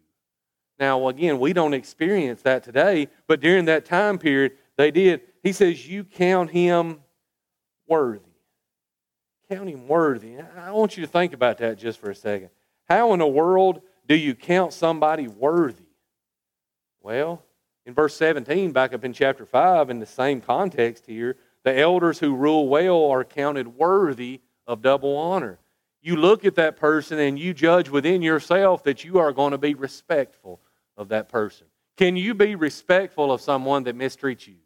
Now, 0.79 1.09
again, 1.09 1.39
we 1.39 1.53
don't 1.53 1.75
experience 1.75 2.43
that 2.43 2.65
today, 2.65 3.09
but 3.27 3.41
during 3.41 3.67
that 3.67 3.85
time 3.85 4.19
period, 4.19 4.53
they 4.77 4.91
did. 4.91 5.21
He 5.43 5.53
says, 5.53 5.87
You 5.89 6.05
count 6.05 6.51
him 6.51 7.01
worthy. 7.87 8.25
Count 9.51 9.69
him 9.69 9.89
worthy. 9.89 10.37
I 10.57 10.71
want 10.73 10.97
you 10.97 11.05
to 11.05 11.11
think 11.11 11.33
about 11.33 11.59
that 11.59 11.79
just 11.79 11.99
for 11.99 12.11
a 12.11 12.15
second. 12.15 12.51
How 12.89 13.13
in 13.13 13.19
the 13.19 13.27
world 13.27 13.83
do 14.09 14.15
you 14.17 14.35
count 14.35 14.73
somebody 14.73 15.29
worthy? 15.29 15.85
Well, 17.03 17.45
in 17.91 17.95
verse 17.95 18.15
17, 18.15 18.71
back 18.71 18.93
up 18.93 19.05
in 19.05 19.13
chapter 19.13 19.45
5, 19.45 19.91
in 19.91 19.99
the 19.99 20.07
same 20.07 20.41
context 20.41 21.07
here, 21.07 21.37
the 21.65 21.77
elders 21.77 22.21
who 22.21 22.37
rule 22.37 22.69
well 22.69 23.07
are 23.07 23.25
counted 23.25 23.67
worthy 23.67 24.43
of 24.65 24.81
double 24.81 25.17
honor. 25.17 25.59
You 26.01 26.15
look 26.15 26.45
at 26.45 26.55
that 26.55 26.77
person 26.77 27.19
and 27.19 27.37
you 27.37 27.53
judge 27.53 27.89
within 27.89 28.23
yourself 28.23 28.85
that 28.85 29.03
you 29.03 29.19
are 29.19 29.33
going 29.33 29.51
to 29.51 29.59
be 29.59 29.75
respectful 29.75 30.61
of 30.97 31.09
that 31.09 31.29
person. 31.29 31.67
Can 31.97 32.15
you 32.15 32.33
be 32.33 32.55
respectful 32.55 33.33
of 33.33 33.41
someone 33.41 33.83
that 33.83 33.99
mistreats 33.99 34.47
you? 34.47 34.59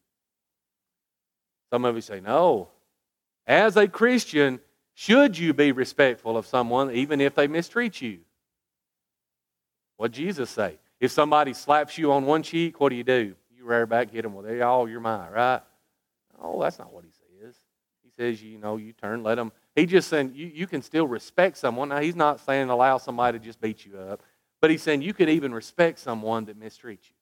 Some 1.71 1.87
of 1.87 1.95
you 1.95 2.03
say, 2.03 2.21
no. 2.21 2.69
As 3.47 3.79
a 3.79 3.89
Christian, 3.89 4.61
should 4.93 5.39
you 5.39 5.55
be 5.55 5.73
respectful 5.73 6.37
of 6.37 6.47
someone 6.47 6.91
even 6.91 7.23
if 7.23 7.35
they 7.35 7.47
mistreat 7.47 8.03
you? 8.03 8.19
What 9.97 10.13
Jesus 10.13 10.51
say? 10.51 10.77
If 11.05 11.13
somebody 11.13 11.53
slaps 11.53 11.99
you 11.99 12.13
on 12.13 12.25
one 12.25 12.43
cheek, 12.43 12.81
what 12.81 12.89
do 12.89 12.97
you 12.97 13.05
do? 13.05 13.35
You 13.55 13.67
rear 13.67 13.85
back, 13.85 14.11
hit 14.11 14.23
them. 14.23 14.33
Well, 14.33 14.43
they 14.43 14.63
all 14.63 14.89
you're 14.89 15.01
mine, 15.01 15.31
right? 15.33 15.61
Oh, 16.43 16.63
that's 16.63 16.79
not 16.79 16.95
what 16.95 17.05
he 17.05 17.11
says. 17.11 17.55
He 18.03 18.11
says, 18.17 18.43
you 18.43 18.57
know, 18.57 18.79
you 18.79 18.95
turn, 18.95 19.23
let 19.23 19.35
them. 19.35 19.53
He 19.77 19.85
just 19.85 20.09
saying 20.09 20.33
you, 20.35 20.47
you 20.47 20.67
can 20.67 20.81
still 20.81 21.07
respect 21.07 21.59
someone. 21.59 21.91
Now, 21.91 22.01
he's 22.01 22.17
not 22.17 22.41
saying 22.41 22.71
allow 22.71 22.97
somebody 22.97 23.39
to 23.39 23.45
just 23.45 23.61
beat 23.61 23.85
you 23.85 23.99
up, 23.99 24.23
but 24.63 24.71
he's 24.71 24.81
saying 24.81 25.03
you 25.03 25.13
can 25.13 25.29
even 25.29 25.53
respect 25.53 25.99
someone 25.99 26.47
that 26.47 26.59
mistreats 26.59 27.11
you. 27.11 27.17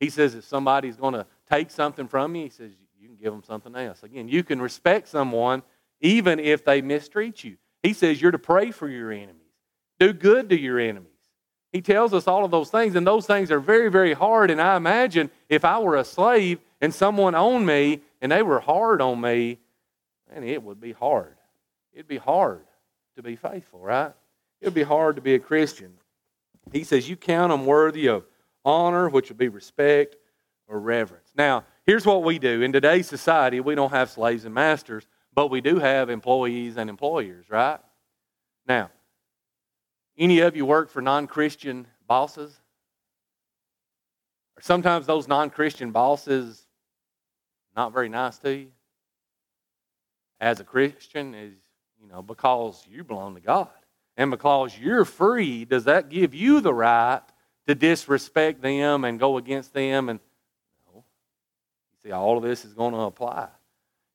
He 0.00 0.10
says 0.10 0.34
if 0.34 0.42
somebody's 0.42 0.96
going 0.96 1.14
to 1.14 1.24
take 1.48 1.70
something 1.70 2.08
from 2.08 2.34
you, 2.34 2.42
he 2.44 2.50
says 2.50 2.72
you 2.98 3.06
can 3.06 3.16
give 3.16 3.32
them 3.32 3.44
something 3.44 3.76
else. 3.76 4.02
Again, 4.02 4.26
you 4.26 4.42
can 4.42 4.60
respect 4.60 5.06
someone 5.06 5.62
even 6.00 6.40
if 6.40 6.64
they 6.64 6.82
mistreat 6.82 7.44
you. 7.44 7.58
He 7.84 7.92
says 7.92 8.20
you're 8.20 8.32
to 8.32 8.40
pray 8.40 8.72
for 8.72 8.88
your 8.88 9.12
enemies, 9.12 9.36
do 10.00 10.12
good 10.12 10.48
to 10.48 10.58
your 10.58 10.80
enemies. 10.80 11.09
He 11.72 11.80
tells 11.80 12.12
us 12.12 12.26
all 12.26 12.44
of 12.44 12.50
those 12.50 12.70
things, 12.70 12.96
and 12.96 13.06
those 13.06 13.26
things 13.26 13.50
are 13.50 13.60
very, 13.60 13.90
very 13.90 14.12
hard. 14.12 14.50
And 14.50 14.60
I 14.60 14.76
imagine 14.76 15.30
if 15.48 15.64
I 15.64 15.78
were 15.78 15.96
a 15.96 16.04
slave 16.04 16.58
and 16.80 16.92
someone 16.92 17.34
owned 17.34 17.66
me 17.66 18.00
and 18.20 18.32
they 18.32 18.42
were 18.42 18.60
hard 18.60 19.00
on 19.00 19.20
me, 19.20 19.58
man, 20.32 20.42
it 20.42 20.62
would 20.62 20.80
be 20.80 20.92
hard. 20.92 21.36
It'd 21.92 22.08
be 22.08 22.18
hard 22.18 22.64
to 23.16 23.22
be 23.22 23.36
faithful, 23.36 23.80
right? 23.80 24.12
It 24.60 24.66
would 24.66 24.74
be 24.74 24.82
hard 24.82 25.16
to 25.16 25.22
be 25.22 25.34
a 25.34 25.38
Christian. 25.38 25.92
He 26.72 26.84
says, 26.84 27.08
You 27.08 27.16
count 27.16 27.50
them 27.50 27.66
worthy 27.66 28.08
of 28.08 28.24
honor, 28.64 29.08
which 29.08 29.28
would 29.28 29.38
be 29.38 29.48
respect 29.48 30.16
or 30.68 30.78
reverence. 30.80 31.30
Now, 31.36 31.64
Here's 31.90 32.06
what 32.06 32.22
we 32.22 32.38
do. 32.38 32.62
In 32.62 32.72
today's 32.72 33.08
society, 33.08 33.58
we 33.58 33.74
don't 33.74 33.90
have 33.90 34.10
slaves 34.10 34.44
and 34.44 34.54
masters, 34.54 35.08
but 35.34 35.50
we 35.50 35.60
do 35.60 35.80
have 35.80 36.08
employees 36.08 36.76
and 36.76 36.88
employers, 36.88 37.46
right? 37.50 37.80
Now, 38.64 38.90
any 40.20 40.40
of 40.40 40.54
you 40.54 40.64
work 40.64 40.90
for 40.90 41.02
non 41.02 41.26
Christian 41.26 41.86
bosses? 42.06 42.54
Or 44.56 44.62
sometimes 44.62 45.06
those 45.06 45.26
non 45.26 45.50
Christian 45.50 45.90
bosses 45.90 46.62
not 47.74 47.92
very 47.92 48.08
nice 48.08 48.38
to 48.38 48.54
you? 48.54 48.68
As 50.40 50.60
a 50.60 50.64
Christian, 50.64 51.34
is 51.34 51.54
you 52.00 52.08
know, 52.08 52.22
because 52.22 52.86
you 52.88 53.04
belong 53.04 53.34
to 53.34 53.40
God. 53.40 53.68
And 54.16 54.30
because 54.30 54.76
you're 54.78 55.04
free, 55.04 55.64
does 55.64 55.84
that 55.84 56.08
give 56.08 56.34
you 56.34 56.60
the 56.60 56.74
right 56.74 57.22
to 57.66 57.74
disrespect 57.74 58.62
them 58.62 59.04
and 59.04 59.18
go 59.18 59.36
against 59.36 59.72
them 59.72 60.08
and 60.08 60.20
no. 60.92 61.04
See, 62.02 62.10
all 62.10 62.36
of 62.36 62.42
this 62.42 62.64
is 62.64 62.72
going 62.72 62.94
to 62.94 63.00
apply. 63.00 63.48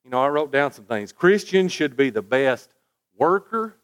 You 0.03 0.11
know, 0.11 0.21
I 0.21 0.27
wrote 0.27 0.51
down 0.51 0.71
some 0.71 0.85
things. 0.85 1.11
Christian 1.11 1.67
should 1.67 1.95
be 1.95 2.09
the 2.09 2.21
best 2.21 2.73
worker 3.17 3.75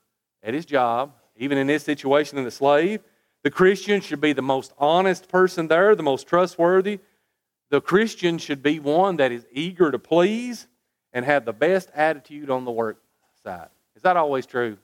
at 0.43 0.53
his 0.53 0.65
job, 0.65 1.13
even 1.35 1.57
in 1.57 1.67
this 1.67 1.83
situation 1.83 2.37
in 2.37 2.43
the 2.43 2.51
slave. 2.51 3.01
The 3.43 3.51
Christian 3.51 4.01
should 4.01 4.21
be 4.21 4.33
the 4.33 4.41
most 4.41 4.73
honest 4.77 5.27
person 5.27 5.67
there, 5.67 5.95
the 5.95 6.03
most 6.03 6.27
trustworthy. 6.27 6.99
The 7.69 7.81
Christian 7.81 8.37
should 8.37 8.61
be 8.61 8.79
one 8.79 9.17
that 9.17 9.31
is 9.31 9.45
eager 9.51 9.91
to 9.91 9.99
please 9.99 10.67
and 11.13 11.25
have 11.25 11.45
the 11.45 11.53
best 11.53 11.89
attitude 11.95 12.49
on 12.49 12.65
the 12.65 12.71
work 12.71 13.01
side. 13.43 13.69
Is 13.95 14.03
that 14.03 14.17
always 14.17 14.45
true? 14.45 14.77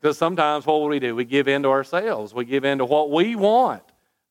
Because 0.00 0.16
sometimes 0.16 0.64
what 0.64 0.88
we 0.88 1.00
do? 1.00 1.16
We 1.16 1.24
give 1.24 1.48
in 1.48 1.62
to 1.64 1.70
ourselves. 1.70 2.32
We 2.32 2.44
give 2.44 2.64
in 2.64 2.78
to 2.78 2.84
what 2.84 3.10
we 3.10 3.34
want. 3.34 3.82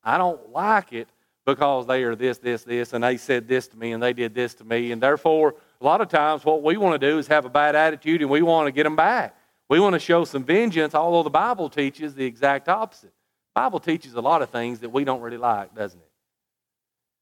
I 0.04 0.18
don't 0.18 0.52
like 0.52 0.94
it, 0.94 1.10
because 1.48 1.88
they 1.88 2.04
are 2.04 2.14
this, 2.14 2.38
this, 2.40 2.66
this, 2.66 2.92
and 2.92 3.02
they 3.02 3.16
said 3.16 3.48
this 3.48 3.70
to 3.70 3.78
me, 3.78 3.94
and 3.94 4.04
they 4.04 4.12
did 4.12 4.36
this 4.36 4.54
to 4.56 4.66
me, 4.66 4.92
and 4.92 5.02
therefore 5.02 5.56
a 5.80 5.86
lot 5.86 6.02
of 6.02 6.10
times 6.10 6.44
what 6.44 6.62
we 6.62 6.76
want 6.76 7.00
to 7.00 7.10
do 7.10 7.18
is 7.18 7.28
have 7.28 7.46
a 7.46 7.50
bad 7.50 7.74
attitude 7.74 8.22
and 8.22 8.30
we 8.30 8.42
want 8.42 8.68
to 8.68 8.72
get 8.74 8.84
them 8.84 8.98
back. 8.98 9.37
We 9.70 9.80
want 9.80 9.94
to 9.94 10.00
show 10.00 10.24
some 10.24 10.44
vengeance, 10.44 10.96
although 10.96 11.24
the 11.24 11.30
Bible 11.30 11.70
teaches 11.70 12.16
the 12.16 12.26
exact 12.26 12.70
opposite. 12.70 13.14
The 13.54 13.62
Bible 13.62 13.80
teaches 13.80 14.14
a 14.14 14.22
lot 14.22 14.42
of 14.42 14.50
things 14.50 14.80
that 14.80 14.90
we 14.90 15.04
don't 15.04 15.22
really 15.22 15.38
like, 15.38 15.76
doesn't 15.76 16.00
it? 16.00 16.12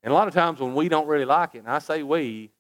And 0.04 0.12
a 0.12 0.14
lot 0.14 0.28
of 0.28 0.34
times 0.34 0.60
when 0.60 0.76
we 0.76 0.88
don't 0.88 1.08
really 1.08 1.26
like 1.26 1.56
it, 1.56 1.60
and 1.60 1.68
I 1.68 1.80
say 1.80 2.04
we, 2.04 2.52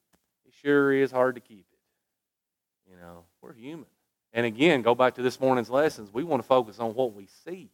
it 0.46 0.54
sure 0.63 0.92
is 0.92 1.12
hard 1.12 1.36
to 1.36 1.42
keep 1.42 1.65
it. 1.72 2.89
You 2.89 2.98
know, 2.98 3.25
we're 3.42 3.54
human. 3.54 3.86
And 4.34 4.46
again, 4.46 4.82
go 4.82 4.96
back 4.96 5.15
to 5.15 5.22
this 5.22 5.39
morning's 5.39 5.70
lessons. 5.70 6.12
We 6.12 6.24
want 6.24 6.42
to 6.42 6.48
focus 6.48 6.80
on 6.80 6.96
what 6.96 7.13
we 7.13 7.27
see, 7.46 7.70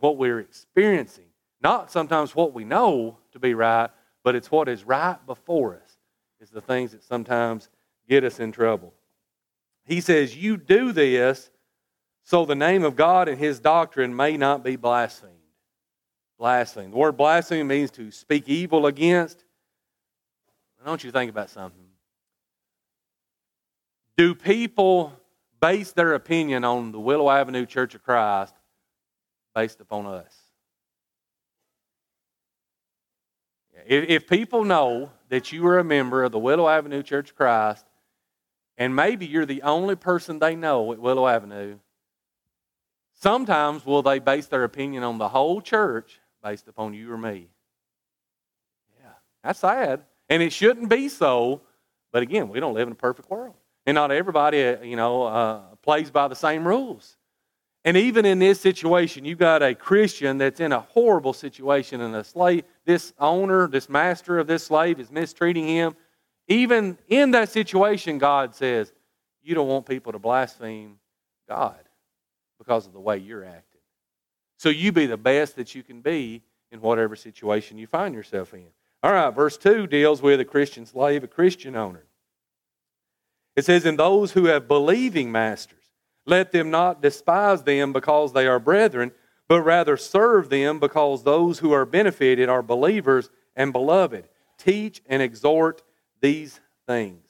what 0.00 0.16
we're 0.16 0.40
experiencing, 0.40 1.24
not 1.62 1.92
sometimes 1.92 2.34
what 2.34 2.52
we 2.52 2.64
know 2.64 3.18
to 3.32 3.38
be 3.38 3.54
right, 3.54 3.90
but 4.24 4.34
it's 4.34 4.50
what 4.50 4.68
is 4.68 4.84
right 4.84 5.16
before 5.26 5.76
us, 5.76 5.98
is 6.40 6.50
the 6.50 6.60
things 6.60 6.90
that 6.90 7.04
sometimes 7.04 7.68
get 8.08 8.24
us 8.24 8.40
in 8.40 8.50
trouble. 8.50 8.92
He 9.88 10.02
says, 10.02 10.36
You 10.36 10.58
do 10.58 10.92
this 10.92 11.50
so 12.22 12.44
the 12.44 12.54
name 12.54 12.84
of 12.84 12.94
God 12.94 13.26
and 13.26 13.38
his 13.38 13.58
doctrine 13.58 14.14
may 14.14 14.36
not 14.36 14.62
be 14.62 14.76
blasphemed. 14.76 15.32
Blaspheme. 16.38 16.90
The 16.90 16.96
word 16.96 17.16
blaspheme 17.16 17.66
means 17.66 17.90
to 17.92 18.10
speak 18.10 18.48
evil 18.48 18.84
against. 18.86 19.42
Don't 20.84 21.02
you 21.02 21.10
think 21.10 21.30
about 21.30 21.48
something? 21.48 21.86
Do 24.16 24.34
people 24.34 25.12
base 25.60 25.92
their 25.92 26.12
opinion 26.12 26.64
on 26.64 26.92
the 26.92 27.00
Willow 27.00 27.30
Avenue 27.30 27.64
Church 27.64 27.94
of 27.94 28.02
Christ 28.02 28.54
based 29.54 29.80
upon 29.80 30.04
us? 30.04 30.34
If 33.86 34.28
people 34.28 34.64
know 34.64 35.10
that 35.30 35.50
you 35.50 35.66
are 35.66 35.78
a 35.78 35.84
member 35.84 36.24
of 36.24 36.32
the 36.32 36.38
Willow 36.38 36.68
Avenue 36.68 37.02
Church 37.02 37.30
of 37.30 37.36
Christ, 37.36 37.86
and 38.78 38.94
maybe 38.94 39.26
you're 39.26 39.44
the 39.44 39.62
only 39.62 39.96
person 39.96 40.38
they 40.38 40.54
know 40.54 40.92
at 40.92 41.00
Willow 41.00 41.26
Avenue, 41.26 41.78
sometimes 43.12 43.84
will 43.84 44.02
they 44.02 44.20
base 44.20 44.46
their 44.46 44.64
opinion 44.64 45.02
on 45.02 45.18
the 45.18 45.28
whole 45.28 45.60
church 45.60 46.20
based 46.42 46.68
upon 46.68 46.94
you 46.94 47.12
or 47.12 47.18
me? 47.18 47.48
Yeah, 49.00 49.10
that's 49.42 49.58
sad. 49.58 50.04
And 50.28 50.42
it 50.42 50.52
shouldn't 50.52 50.88
be 50.88 51.08
so, 51.08 51.60
but 52.12 52.22
again, 52.22 52.48
we 52.48 52.60
don't 52.60 52.74
live 52.74 52.86
in 52.86 52.92
a 52.92 52.96
perfect 52.96 53.28
world. 53.28 53.56
And 53.84 53.96
not 53.96 54.12
everybody, 54.12 54.64
uh, 54.64 54.80
you 54.82 54.96
know, 54.96 55.24
uh, 55.24 55.60
plays 55.82 56.10
by 56.10 56.28
the 56.28 56.36
same 56.36 56.66
rules. 56.66 57.16
And 57.84 57.96
even 57.96 58.24
in 58.26 58.38
this 58.38 58.60
situation, 58.60 59.24
you've 59.24 59.38
got 59.38 59.62
a 59.62 59.74
Christian 59.74 60.38
that's 60.38 60.60
in 60.60 60.72
a 60.72 60.80
horrible 60.80 61.32
situation, 61.32 62.00
and 62.00 62.14
a 62.14 62.22
slave, 62.22 62.64
this 62.84 63.12
owner, 63.18 63.66
this 63.66 63.88
master 63.88 64.38
of 64.38 64.46
this 64.46 64.64
slave 64.64 65.00
is 65.00 65.10
mistreating 65.10 65.66
him. 65.66 65.96
Even 66.48 66.98
in 67.08 67.32
that 67.32 67.50
situation, 67.50 68.18
God 68.18 68.54
says, 68.54 68.92
You 69.42 69.54
don't 69.54 69.68
want 69.68 69.86
people 69.86 70.12
to 70.12 70.18
blaspheme 70.18 70.98
God 71.48 71.78
because 72.58 72.86
of 72.86 72.92
the 72.92 73.00
way 73.00 73.18
you're 73.18 73.44
acting. 73.44 73.80
So 74.56 74.70
you 74.70 74.90
be 74.90 75.06
the 75.06 75.16
best 75.16 75.56
that 75.56 75.74
you 75.74 75.82
can 75.82 76.00
be 76.00 76.42
in 76.72 76.80
whatever 76.80 77.14
situation 77.16 77.78
you 77.78 77.86
find 77.86 78.14
yourself 78.14 78.52
in. 78.52 78.66
All 79.02 79.12
right, 79.12 79.30
verse 79.30 79.56
2 79.56 79.86
deals 79.86 80.20
with 80.20 80.40
a 80.40 80.44
Christian 80.44 80.84
slave, 80.84 81.22
a 81.22 81.28
Christian 81.28 81.76
owner. 81.76 82.04
It 83.54 83.64
says, 83.64 83.84
And 83.84 83.98
those 83.98 84.32
who 84.32 84.46
have 84.46 84.66
believing 84.66 85.30
masters, 85.30 85.84
let 86.26 86.52
them 86.52 86.70
not 86.70 87.00
despise 87.00 87.62
them 87.62 87.92
because 87.92 88.32
they 88.32 88.46
are 88.46 88.58
brethren, 88.58 89.12
but 89.48 89.62
rather 89.62 89.96
serve 89.96 90.50
them 90.50 90.80
because 90.80 91.22
those 91.22 91.60
who 91.60 91.72
are 91.72 91.86
benefited 91.86 92.48
are 92.48 92.62
believers 92.62 93.30
and 93.56 93.72
beloved. 93.72 94.28
Teach 94.58 95.00
and 95.06 95.22
exhort 95.22 95.82
these 96.20 96.60
things. 96.86 97.24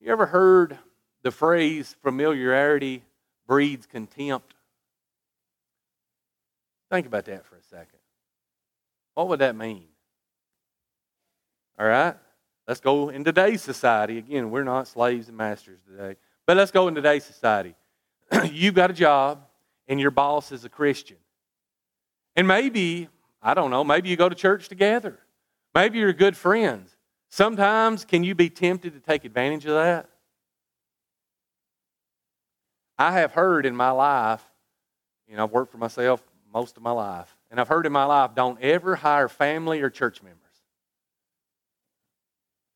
You 0.00 0.12
ever 0.12 0.26
heard 0.26 0.78
the 1.22 1.30
phrase 1.30 1.94
familiarity 2.02 3.04
breeds 3.46 3.86
contempt? 3.86 4.54
Think 6.90 7.06
about 7.06 7.24
that 7.26 7.46
for 7.46 7.56
a 7.56 7.62
second. 7.62 7.98
What 9.14 9.28
would 9.28 9.38
that 9.38 9.56
mean? 9.56 9.84
All 11.78 11.86
right? 11.86 12.16
Let's 12.66 12.80
go 12.80 13.08
in 13.08 13.24
today's 13.24 13.62
society. 13.62 14.18
Again, 14.18 14.50
we're 14.50 14.64
not 14.64 14.88
slaves 14.88 15.28
and 15.28 15.36
masters 15.36 15.80
today. 15.88 16.16
But 16.46 16.56
let's 16.56 16.70
go 16.70 16.88
in 16.88 16.94
today's 16.94 17.24
society. 17.24 17.74
You've 18.50 18.74
got 18.74 18.90
a 18.90 18.94
job, 18.94 19.44
and 19.88 20.00
your 20.00 20.10
boss 20.10 20.52
is 20.52 20.64
a 20.64 20.68
Christian. 20.68 21.16
And 22.36 22.48
maybe, 22.48 23.08
I 23.42 23.54
don't 23.54 23.70
know, 23.70 23.84
maybe 23.84 24.08
you 24.08 24.16
go 24.16 24.28
to 24.28 24.34
church 24.34 24.68
together. 24.68 25.18
Maybe 25.74 25.98
you're 25.98 26.12
good 26.12 26.36
friends. 26.36 26.96
Sometimes, 27.32 28.04
can 28.04 28.24
you 28.24 28.34
be 28.34 28.50
tempted 28.50 28.92
to 28.92 29.00
take 29.00 29.24
advantage 29.24 29.64
of 29.64 29.72
that? 29.72 30.06
I 32.98 33.12
have 33.12 33.32
heard 33.32 33.64
in 33.64 33.74
my 33.74 33.90
life, 33.90 34.44
you 35.26 35.36
know, 35.38 35.44
I've 35.44 35.50
worked 35.50 35.72
for 35.72 35.78
myself 35.78 36.22
most 36.52 36.76
of 36.76 36.82
my 36.82 36.90
life, 36.90 37.34
and 37.50 37.58
I've 37.58 37.68
heard 37.68 37.86
in 37.86 37.92
my 37.92 38.04
life, 38.04 38.32
don't 38.34 38.60
ever 38.60 38.96
hire 38.96 39.30
family 39.30 39.80
or 39.80 39.88
church 39.88 40.22
members. 40.22 40.42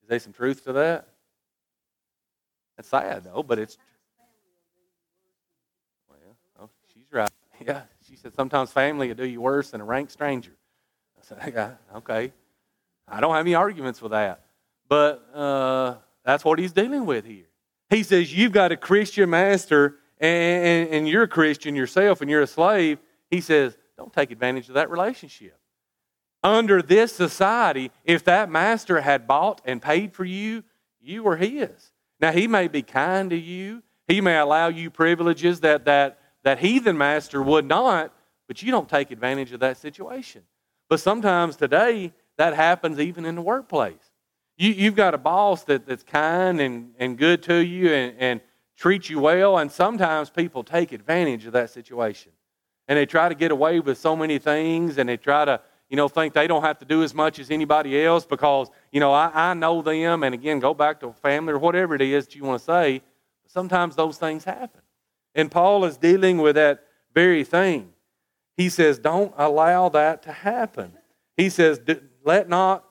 Is 0.02 0.08
there 0.08 0.18
some 0.20 0.32
truth 0.32 0.64
to 0.64 0.72
that? 0.72 1.06
It's 2.78 2.88
sad 2.88 3.24
though, 3.24 3.42
but 3.42 3.58
it's. 3.58 3.76
Well, 6.08 6.36
oh, 6.60 6.70
she's 6.94 7.12
right. 7.12 7.28
Yeah, 7.60 7.82
she 8.08 8.16
said 8.16 8.34
sometimes 8.34 8.72
family 8.72 9.08
will 9.08 9.16
do 9.16 9.26
you 9.26 9.42
worse 9.42 9.70
than 9.72 9.82
a 9.82 9.84
rank 9.84 10.10
stranger. 10.10 10.52
I 11.18 11.24
said, 11.24 11.52
yeah, 11.54 11.74
okay. 11.96 12.32
I 13.06 13.20
don't 13.20 13.34
have 13.34 13.44
any 13.44 13.54
arguments 13.54 14.00
with 14.02 14.12
that, 14.12 14.45
but 14.88 15.28
uh, 15.34 15.96
that's 16.24 16.44
what 16.44 16.58
he's 16.58 16.72
dealing 16.72 17.06
with 17.06 17.24
here. 17.24 17.46
He 17.90 18.02
says 18.02 18.32
you've 18.32 18.52
got 18.52 18.72
a 18.72 18.76
Christian 18.76 19.30
master, 19.30 19.96
and, 20.18 20.88
and, 20.88 21.08
you're 21.08 21.24
a 21.24 21.28
Christian 21.28 21.76
yourself, 21.76 22.20
and 22.20 22.30
you're 22.30 22.42
a 22.42 22.46
slave. 22.46 22.98
He 23.30 23.40
says, 23.40 23.76
don't 23.96 24.12
take 24.12 24.30
advantage 24.30 24.68
of 24.68 24.74
that 24.74 24.90
relationship. 24.90 25.58
Under 26.42 26.82
this 26.82 27.12
society, 27.12 27.90
if 28.04 28.24
that 28.24 28.50
master 28.50 29.00
had 29.00 29.26
bought 29.26 29.60
and 29.64 29.80
paid 29.80 30.14
for 30.14 30.24
you, 30.24 30.64
you 31.00 31.22
were 31.22 31.36
his. 31.36 31.92
Now, 32.20 32.32
he 32.32 32.46
may 32.46 32.68
be 32.68 32.82
kind 32.82 33.30
to 33.30 33.36
you, 33.36 33.82
he 34.08 34.20
may 34.20 34.38
allow 34.38 34.68
you 34.68 34.90
privileges 34.90 35.60
that 35.60 35.84
that, 35.84 36.18
that 36.44 36.58
heathen 36.58 36.96
master 36.96 37.42
would 37.42 37.66
not, 37.66 38.12
but 38.46 38.62
you 38.62 38.70
don't 38.70 38.88
take 38.88 39.10
advantage 39.10 39.52
of 39.52 39.60
that 39.60 39.76
situation. 39.76 40.42
But 40.88 41.00
sometimes 41.00 41.56
today, 41.56 42.12
that 42.36 42.54
happens 42.54 43.00
even 43.00 43.24
in 43.24 43.34
the 43.34 43.42
workplace. 43.42 44.05
You, 44.56 44.70
you've 44.72 44.96
got 44.96 45.14
a 45.14 45.18
boss 45.18 45.64
that, 45.64 45.86
that's 45.86 46.02
kind 46.02 46.60
and, 46.60 46.92
and 46.98 47.18
good 47.18 47.42
to 47.44 47.56
you 47.56 47.92
and, 47.92 48.14
and 48.18 48.40
treats 48.76 49.08
you 49.08 49.20
well, 49.20 49.58
and 49.58 49.70
sometimes 49.70 50.30
people 50.30 50.62
take 50.62 50.92
advantage 50.92 51.46
of 51.46 51.52
that 51.52 51.70
situation. 51.70 52.32
And 52.88 52.98
they 52.98 53.06
try 53.06 53.28
to 53.28 53.34
get 53.34 53.50
away 53.50 53.80
with 53.80 53.98
so 53.98 54.14
many 54.14 54.38
things, 54.38 54.98
and 54.98 55.08
they 55.08 55.16
try 55.16 55.44
to 55.44 55.60
you 55.88 55.96
know, 55.96 56.08
think 56.08 56.34
they 56.34 56.46
don't 56.46 56.62
have 56.62 56.78
to 56.78 56.84
do 56.84 57.02
as 57.02 57.14
much 57.14 57.38
as 57.38 57.50
anybody 57.50 58.02
else 58.02 58.26
because, 58.26 58.68
you 58.90 58.98
know, 58.98 59.12
I, 59.12 59.30
I 59.32 59.54
know 59.54 59.82
them. 59.82 60.24
And 60.24 60.34
again, 60.34 60.58
go 60.58 60.74
back 60.74 61.00
to 61.00 61.12
family 61.12 61.52
or 61.52 61.58
whatever 61.58 61.94
it 61.94 62.02
is 62.02 62.26
that 62.26 62.34
you 62.34 62.44
want 62.44 62.60
to 62.60 62.64
say. 62.64 63.02
Sometimes 63.46 63.94
those 63.94 64.18
things 64.18 64.44
happen. 64.44 64.82
And 65.34 65.50
Paul 65.50 65.84
is 65.84 65.96
dealing 65.96 66.38
with 66.38 66.56
that 66.56 66.84
very 67.14 67.44
thing. 67.44 67.92
He 68.56 68.68
says, 68.68 68.98
don't 68.98 69.32
allow 69.36 69.88
that 69.90 70.22
to 70.24 70.32
happen. 70.32 70.92
He 71.36 71.50
says, 71.50 71.80
let, 72.24 72.48
not, 72.48 72.84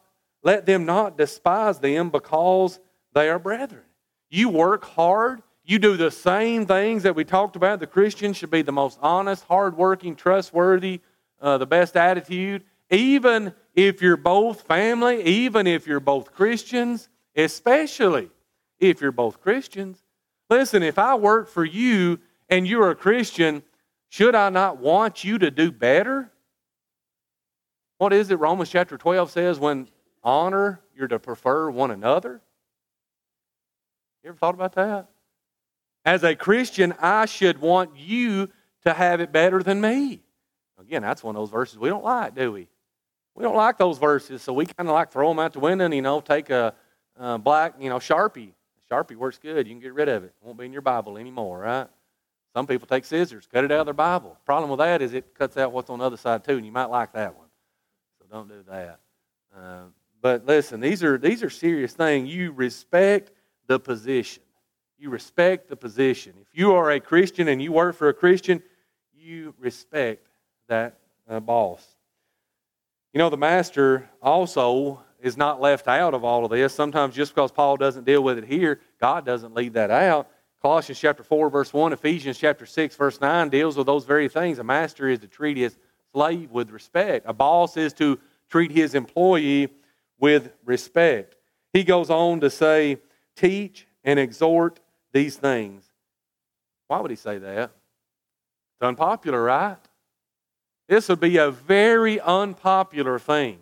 let 0.46 0.66
them 0.66 0.86
not 0.86 1.18
despise 1.18 1.80
them 1.80 2.10
because 2.10 2.80
they 3.14 3.28
are 3.30 3.40
brethren. 3.40 3.84
You 4.30 4.48
work 4.48 4.86
hard. 4.86 5.42
You 5.66 5.80
do 5.80 5.98
the 5.98 6.12
same 6.12 6.66
things 6.66 7.04
that 7.04 7.16
we 7.16 7.25
talked 7.25 7.58
about. 7.58 7.82
The 7.82 7.88
Christian 7.88 8.32
should 8.32 8.52
be 8.52 8.62
the 8.62 8.72
most 8.72 8.98
honest, 9.02 9.44
hardworking, 9.44 10.16
trustworthy, 10.16 11.02
uh, 11.42 11.58
the 11.58 11.66
best 11.66 11.98
attitude 11.98 12.64
even 12.90 13.54
if 13.74 14.02
you're 14.02 14.18
both 14.18 14.62
family, 14.62 15.24
even 15.24 15.68
if 15.68 15.88
you're 15.88 16.00
both 16.00 16.34
Christians, 16.34 17.10
especially 17.36 18.30
if 18.80 19.02
you're 19.02 19.12
both 19.12 19.42
Christians. 19.42 20.04
Listen, 20.50 20.84
if 20.84 21.00
I 21.00 21.16
work 21.16 21.50
for 21.50 21.66
you 21.66 22.20
and 22.50 22.68
you're 22.68 22.92
a 22.92 22.96
Christian, 22.96 23.64
should 24.10 24.36
I 24.36 24.50
not 24.50 24.78
want 24.78 25.24
you 25.24 25.38
to 25.40 25.50
do 25.50 25.72
better? 25.72 26.32
What 27.98 28.14
is 28.14 28.30
it 28.30 28.40
Romans 28.40 28.70
chapter 28.70 28.98
12 28.98 29.32
says 29.32 29.60
when 29.60 29.88
honor, 30.25 30.82
you're 30.98 31.08
to 31.08 31.20
prefer 31.20 31.70
one 31.70 31.91
another? 31.91 32.41
You 34.24 34.29
ever 34.29 34.38
thought 34.38 34.55
about 34.55 34.74
that? 34.74 35.08
As 36.03 36.24
a 36.24 36.36
Christian, 36.36 36.94
I 37.00 37.25
should 37.27 37.62
want 37.62 37.91
you 37.96 38.50
to 38.84 38.94
have 38.94 39.22
it 39.22 39.32
better 39.32 39.63
than 39.63 39.79
me. 39.79 40.22
Again, 40.79 41.03
that's 41.03 41.24
one 41.24 41.36
of 41.36 41.41
those 41.41 41.51
verses 41.51 41.79
we 41.79 41.89
don't 41.89 42.03
like, 42.03 42.36
do 42.36 42.51
we? 42.51 42.67
We 43.36 43.44
don't 43.44 43.55
like 43.55 43.77
those 43.77 43.98
verses, 43.98 44.41
so 44.41 44.53
we 44.53 44.65
kind 44.65 44.89
of 44.89 44.96
like 44.96 45.12
throw 45.12 45.29
them 45.29 45.39
out 45.39 45.53
the 45.53 45.60
window 45.60 45.86
and, 45.86 45.94
you 45.94 46.01
know, 46.01 46.22
take 46.22 46.50
a, 46.50 46.74
a 47.17 47.38
black, 47.38 47.75
you 47.79 47.89
know, 47.89 47.98
Sharpie. 47.98 48.51
Sharpie 48.89 49.15
works 49.15 49.38
good. 49.38 49.67
You 49.67 49.74
can 49.74 49.82
get 49.82 49.94
rid 49.94 50.10
of 50.10 50.24
it. 50.24 50.27
It 50.27 50.46
won't 50.46 50.58
be 50.58 50.65
in 50.65 50.74
your 50.74 50.82
Bible 50.82 51.17
anymore, 51.17 51.60
right? 51.60 51.88
Some 52.53 52.67
people 52.67 52.88
take 52.88 53.03
scissors, 53.03 53.48
cut 53.51 53.63
it 53.63 53.72
out 53.72 53.82
of 53.82 53.88
their 53.88 53.94
Bible. 53.94 54.38
Problem 54.46 54.70
with 54.70 54.79
that 54.79 55.01
is 55.01 55.13
it 55.13 55.36
cuts 55.36 55.58
out 55.58 55.72
what's 55.72 55.89
on 55.89 56.00
the 56.00 56.05
other 56.05 56.17
side 56.17 56.44
too, 56.44 56.55
and 56.55 56.65
you 56.65 56.72
might 56.72 56.89
like 56.89 57.13
that 57.13 57.36
one. 57.36 57.48
So 58.20 58.25
don't 58.32 58.48
do 58.48 58.63
that. 58.70 59.00
Uh, 59.55 59.84
But 60.25 60.48
listen, 60.48 60.79
these 60.79 61.03
are, 61.03 61.20
these 61.20 61.44
are 61.44 61.51
serious 61.51 61.94
things. 61.94 62.34
You 62.34 62.51
respect 62.51 63.29
the 63.67 63.79
position. 63.79 64.41
You 64.98 65.12
respect 65.12 65.70
the 65.70 65.75
position. 65.75 66.34
If 66.41 66.48
you 66.58 66.74
are 66.74 66.89
a 66.89 67.00
Christian 67.00 67.48
and 67.48 67.62
you 67.62 67.72
work 67.72 67.96
for 67.96 68.10
a 68.10 68.13
Christian, 68.15 68.63
you 69.15 69.53
respect 69.60 70.27
that 70.67 70.98
uh, 71.29 71.39
boss. 71.41 71.86
You 73.13 73.20
know, 73.20 73.29
the 73.29 73.38
master 73.38 74.10
also 74.20 75.00
is 75.22 75.38
not 75.38 75.62
left 75.62 75.88
out 75.88 76.15
of 76.15 76.24
all 76.24 76.44
of 76.44 76.50
this. 76.50 76.74
Sometimes 76.74 77.13
just 77.13 77.36
because 77.36 77.51
Paul 77.51 77.77
doesn't 77.77 78.05
deal 78.05 78.24
with 78.24 78.39
it 78.39 78.46
here, 78.46 78.82
God 79.00 79.27
doesn't 79.27 79.53
leave 79.53 79.74
that 79.74 79.91
out. 79.91 80.27
Colossians 80.60 81.00
chapter 81.00 81.22
4, 81.22 81.51
verse 81.51 81.72
1, 81.72 81.94
Ephesians 81.94 82.39
chapter 82.39 82.65
6, 82.65 82.96
verse 82.96 83.22
9 83.22 83.50
deals 83.50 83.77
with 83.77 83.86
those 83.86 84.05
very 84.05 84.27
things. 84.27 84.58
A 84.58 84.63
master 84.63 85.08
is 85.08 85.20
to 85.20 85.27
treat 85.27 85.55
his 85.55 85.77
slave 86.13 86.50
with 86.50 86.72
respect. 86.72 87.27
A 87.29 87.34
boss 87.34 87.77
is 87.77 87.94
to 87.94 88.17
treat 88.50 88.72
his 88.72 88.96
employee 88.96 89.70
with 90.19 90.51
respect. 90.63 91.36
He 91.74 91.84
goes 91.84 92.10
on 92.10 92.39
to 92.41 92.50
say, 92.50 92.98
teach 93.36 93.88
and 94.03 94.19
exhort 94.19 94.79
these 95.12 95.36
things. 95.36 95.84
Why 96.88 97.00
would 97.00 97.12
he 97.12 97.17
say 97.17 97.38
that? 97.38 97.72
It's 98.75 98.81
unpopular, 98.81 99.43
right? 99.43 99.77
This 100.88 101.10
would 101.10 101.19
be 101.19 101.38
a 101.38 101.51
very 101.51 102.19
unpopular 102.19 103.17
thing. 103.19 103.60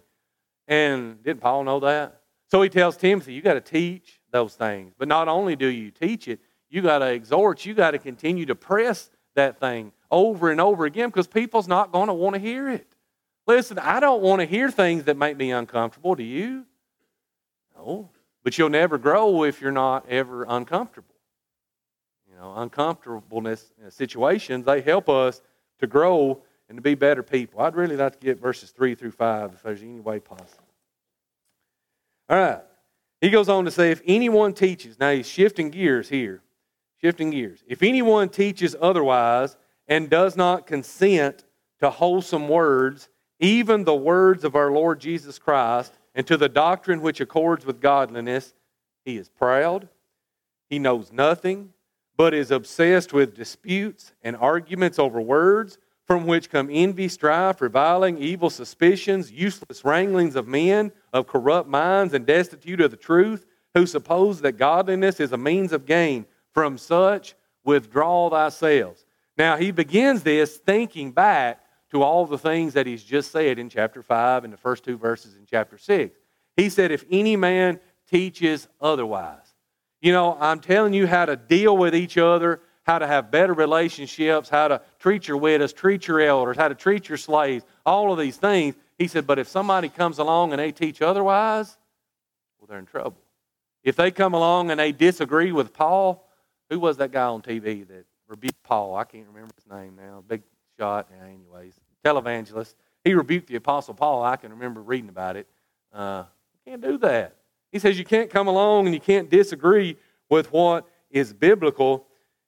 And 0.67 1.23
didn't 1.23 1.41
Paul 1.41 1.63
know 1.63 1.79
that? 1.81 2.21
So 2.51 2.61
he 2.61 2.69
tells 2.69 2.97
Timothy, 2.97 3.33
you 3.33 3.41
got 3.41 3.55
to 3.55 3.61
teach 3.61 4.19
those 4.31 4.55
things. 4.55 4.93
But 4.97 5.07
not 5.07 5.27
only 5.27 5.55
do 5.55 5.67
you 5.67 5.91
teach 5.91 6.27
it, 6.27 6.39
you 6.69 6.81
got 6.81 6.99
to 6.99 7.07
exhort, 7.11 7.65
you 7.65 7.73
got 7.73 7.91
to 7.91 7.99
continue 7.99 8.45
to 8.47 8.55
press 8.55 9.09
that 9.35 9.59
thing 9.59 9.91
over 10.11 10.51
and 10.51 10.61
over 10.61 10.85
again 10.85 11.09
because 11.09 11.27
people's 11.27 11.67
not 11.67 11.91
going 11.91 12.07
to 12.07 12.13
want 12.13 12.35
to 12.35 12.39
hear 12.39 12.69
it. 12.69 12.92
Listen, 13.45 13.77
I 13.79 13.99
don't 13.99 14.21
want 14.21 14.39
to 14.39 14.45
hear 14.45 14.71
things 14.71 15.03
that 15.05 15.17
make 15.17 15.37
me 15.37 15.51
uncomfortable. 15.51 16.15
Do 16.15 16.23
you? 16.23 16.65
No. 17.75 18.09
But 18.43 18.57
you'll 18.57 18.69
never 18.69 18.97
grow 18.97 19.43
if 19.43 19.61
you're 19.61 19.71
not 19.71 20.07
ever 20.09 20.45
uncomfortable. 20.47 21.15
You 22.29 22.37
know, 22.37 22.53
uncomfortableness 22.55 23.71
situations, 23.89 24.65
they 24.65 24.81
help 24.81 25.09
us 25.09 25.41
to 25.79 25.87
grow 25.87 26.41
and 26.69 26.77
to 26.77 26.81
be 26.81 26.95
better 26.95 27.23
people. 27.23 27.61
I'd 27.61 27.75
really 27.75 27.97
like 27.97 28.19
to 28.19 28.25
get 28.25 28.39
verses 28.39 28.71
3 28.71 28.95
through 28.95 29.11
5 29.11 29.53
if 29.53 29.63
there's 29.63 29.81
any 29.81 29.99
way 29.99 30.19
possible. 30.19 30.63
All 32.29 32.37
right. 32.37 32.61
He 33.21 33.29
goes 33.29 33.47
on 33.47 33.65
to 33.65 33.71
say, 33.71 33.91
if 33.91 34.01
anyone 34.05 34.53
teaches, 34.53 34.99
now 34.99 35.11
he's 35.11 35.27
shifting 35.27 35.69
gears 35.69 36.09
here, 36.09 36.41
shifting 36.99 37.29
gears. 37.31 37.63
If 37.67 37.83
anyone 37.83 38.29
teaches 38.29 38.75
otherwise 38.81 39.55
and 39.87 40.09
does 40.09 40.35
not 40.35 40.67
consent 40.67 41.45
to 41.79 41.89
wholesome 41.89 42.49
words, 42.49 43.09
even 43.43 43.83
the 43.83 43.93
words 43.93 44.45
of 44.45 44.55
our 44.55 44.71
Lord 44.71 45.01
Jesus 45.01 45.37
Christ, 45.37 45.93
and 46.15 46.25
to 46.27 46.37
the 46.37 46.47
doctrine 46.47 47.01
which 47.01 47.19
accords 47.19 47.65
with 47.65 47.81
godliness, 47.81 48.53
he 49.03 49.17
is 49.17 49.27
proud, 49.27 49.89
he 50.69 50.79
knows 50.79 51.11
nothing, 51.11 51.73
but 52.15 52.33
is 52.33 52.51
obsessed 52.51 53.11
with 53.11 53.35
disputes 53.35 54.13
and 54.21 54.37
arguments 54.37 54.97
over 54.97 55.19
words 55.19 55.77
from 56.05 56.25
which 56.25 56.49
come 56.49 56.69
envy, 56.71 57.07
strife, 57.07 57.59
reviling, 57.59 58.17
evil 58.17 58.49
suspicions, 58.49 59.31
useless 59.31 59.83
wranglings 59.83 60.35
of 60.35 60.47
men 60.47 60.91
of 61.11 61.27
corrupt 61.27 61.67
minds 61.67 62.13
and 62.13 62.25
destitute 62.25 62.81
of 62.81 62.91
the 62.91 62.97
truth, 62.97 63.45
who 63.73 63.85
suppose 63.85 64.41
that 64.41 64.53
godliness 64.53 65.19
is 65.19 65.31
a 65.31 65.37
means 65.37 65.73
of 65.73 65.85
gain. 65.85 66.25
From 66.53 66.77
such, 66.77 67.33
withdraw 67.63 68.29
thyself. 68.29 69.03
Now, 69.37 69.57
he 69.57 69.71
begins 69.71 70.21
this 70.21 70.57
thinking 70.57 71.11
back 71.11 71.62
to 71.93 72.03
all 72.03 72.25
the 72.25 72.37
things 72.37 72.73
that 72.73 72.85
he's 72.85 73.03
just 73.03 73.31
said 73.31 73.57
in 73.57 73.69
chapter 73.69 74.03
5 74.03 74.43
and 74.43 74.51
the 74.51 74.57
first 74.57 74.83
two 74.83 74.97
verses 74.97 75.35
in 75.35 75.45
chapter 75.49 75.77
6. 75.77 76.15
He 76.57 76.69
said, 76.69 76.91
If 76.91 77.05
any 77.09 77.35
man 77.35 77.79
teaches 78.09 78.67
otherwise, 78.81 79.53
you 80.01 80.11
know, 80.11 80.37
I'm 80.39 80.59
telling 80.59 80.93
you 80.93 81.07
how 81.07 81.25
to 81.25 81.35
deal 81.35 81.77
with 81.77 81.95
each 81.95 82.17
other 82.17 82.59
how 82.83 82.99
to 82.99 83.07
have 83.07 83.31
better 83.31 83.53
relationships, 83.53 84.49
how 84.49 84.67
to 84.67 84.81
treat 84.99 85.27
your 85.27 85.37
widows, 85.37 85.73
treat 85.73 86.07
your 86.07 86.19
elders, 86.19 86.57
how 86.57 86.67
to 86.67 86.75
treat 86.75 87.07
your 87.09 87.17
slaves, 87.17 87.65
all 87.85 88.11
of 88.11 88.19
these 88.19 88.37
things. 88.37 88.75
He 88.97 89.07
said, 89.07 89.25
but 89.25 89.39
if 89.39 89.47
somebody 89.47 89.89
comes 89.89 90.19
along 90.19 90.51
and 90.51 90.59
they 90.59 90.71
teach 90.71 91.01
otherwise, 91.01 91.77
well, 92.59 92.67
they're 92.67 92.79
in 92.79 92.85
trouble. 92.85 93.17
If 93.83 93.95
they 93.95 94.11
come 94.11 94.33
along 94.33 94.69
and 94.69 94.79
they 94.79 94.91
disagree 94.91 95.51
with 95.51 95.73
Paul, 95.73 96.27
who 96.69 96.79
was 96.79 96.97
that 96.97 97.11
guy 97.11 97.25
on 97.25 97.41
TV 97.41 97.87
that 97.87 98.05
rebuked 98.27 98.61
Paul? 98.63 98.95
I 98.95 99.05
can't 99.05 99.27
remember 99.27 99.53
his 99.55 99.71
name 99.71 99.95
now. 99.95 100.23
Big 100.27 100.43
shot. 100.77 101.09
Anyways, 101.25 101.73
televangelist. 102.03 102.75
He 103.03 103.13
rebuked 103.13 103.47
the 103.47 103.55
Apostle 103.55 103.93
Paul. 103.93 104.23
I 104.23 104.35
can 104.35 104.51
remember 104.51 104.81
reading 104.81 105.09
about 105.09 105.35
it. 105.35 105.47
Uh, 105.91 106.23
you 106.53 106.71
can't 106.71 106.81
do 106.81 106.97
that. 106.99 107.35
He 107.71 107.79
says 107.79 107.97
you 107.97 108.05
can't 108.05 108.29
come 108.29 108.47
along 108.47 108.85
and 108.85 108.93
you 108.93 109.01
can't 109.01 109.29
disagree 109.29 109.97
with 110.29 110.51
what 110.51 110.87
is 111.09 111.33
biblical. 111.33 112.05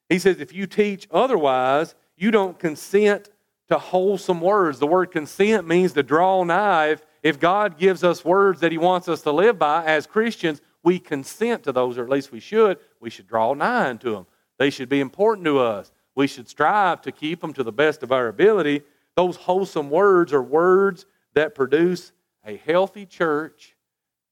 He 0.09 0.19
says, 0.19 0.39
if 0.39 0.53
you 0.53 0.67
teach 0.67 1.07
otherwise, 1.11 1.95
you 2.15 2.31
don't 2.31 2.57
consent 2.57 3.29
to 3.69 3.77
wholesome 3.77 4.41
words. 4.41 4.79
The 4.79 4.87
word 4.87 5.11
consent 5.11 5.67
means 5.67 5.93
to 5.93 6.03
draw 6.03 6.43
nigh. 6.43 6.89
If, 6.89 7.05
if 7.23 7.39
God 7.39 7.77
gives 7.77 8.03
us 8.03 8.23
words 8.23 8.61
that 8.61 8.71
He 8.71 8.77
wants 8.77 9.07
us 9.07 9.21
to 9.23 9.31
live 9.31 9.57
by 9.57 9.83
as 9.85 10.05
Christians, 10.05 10.61
we 10.83 10.99
consent 10.99 11.63
to 11.63 11.71
those, 11.71 11.97
or 11.97 12.03
at 12.03 12.09
least 12.09 12.31
we 12.31 12.39
should. 12.39 12.77
We 12.99 13.09
should 13.09 13.27
draw 13.27 13.53
nigh 13.53 13.89
unto 13.89 14.11
them. 14.13 14.27
They 14.59 14.69
should 14.69 14.89
be 14.89 14.99
important 14.99 15.45
to 15.45 15.59
us. 15.59 15.91
We 16.13 16.27
should 16.27 16.47
strive 16.47 17.01
to 17.01 17.11
keep 17.11 17.41
them 17.41 17.53
to 17.53 17.63
the 17.63 17.71
best 17.71 18.03
of 18.03 18.11
our 18.11 18.27
ability. 18.27 18.83
Those 19.15 19.35
wholesome 19.35 19.89
words 19.89 20.33
are 20.33 20.43
words 20.43 21.05
that 21.33 21.55
produce 21.55 22.11
a 22.45 22.57
healthy 22.57 23.05
church 23.05 23.75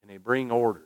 and 0.02 0.12
they 0.12 0.18
bring 0.18 0.52
order. 0.52 0.86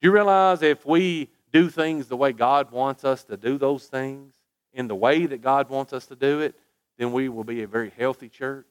Do 0.00 0.08
you 0.08 0.12
realize 0.12 0.62
if 0.62 0.86
we 0.86 1.28
do 1.52 1.68
things 1.68 2.06
the 2.06 2.16
way 2.16 2.32
God 2.32 2.70
wants 2.70 3.04
us 3.04 3.24
to 3.24 3.36
do 3.36 3.58
those 3.58 3.86
things, 3.86 4.32
in 4.72 4.88
the 4.88 4.94
way 4.94 5.26
that 5.26 5.42
God 5.42 5.68
wants 5.68 5.92
us 5.92 6.06
to 6.06 6.16
do 6.16 6.40
it, 6.40 6.54
then 6.98 7.12
we 7.12 7.28
will 7.28 7.44
be 7.44 7.62
a 7.62 7.66
very 7.66 7.92
healthy 7.96 8.28
church. 8.28 8.66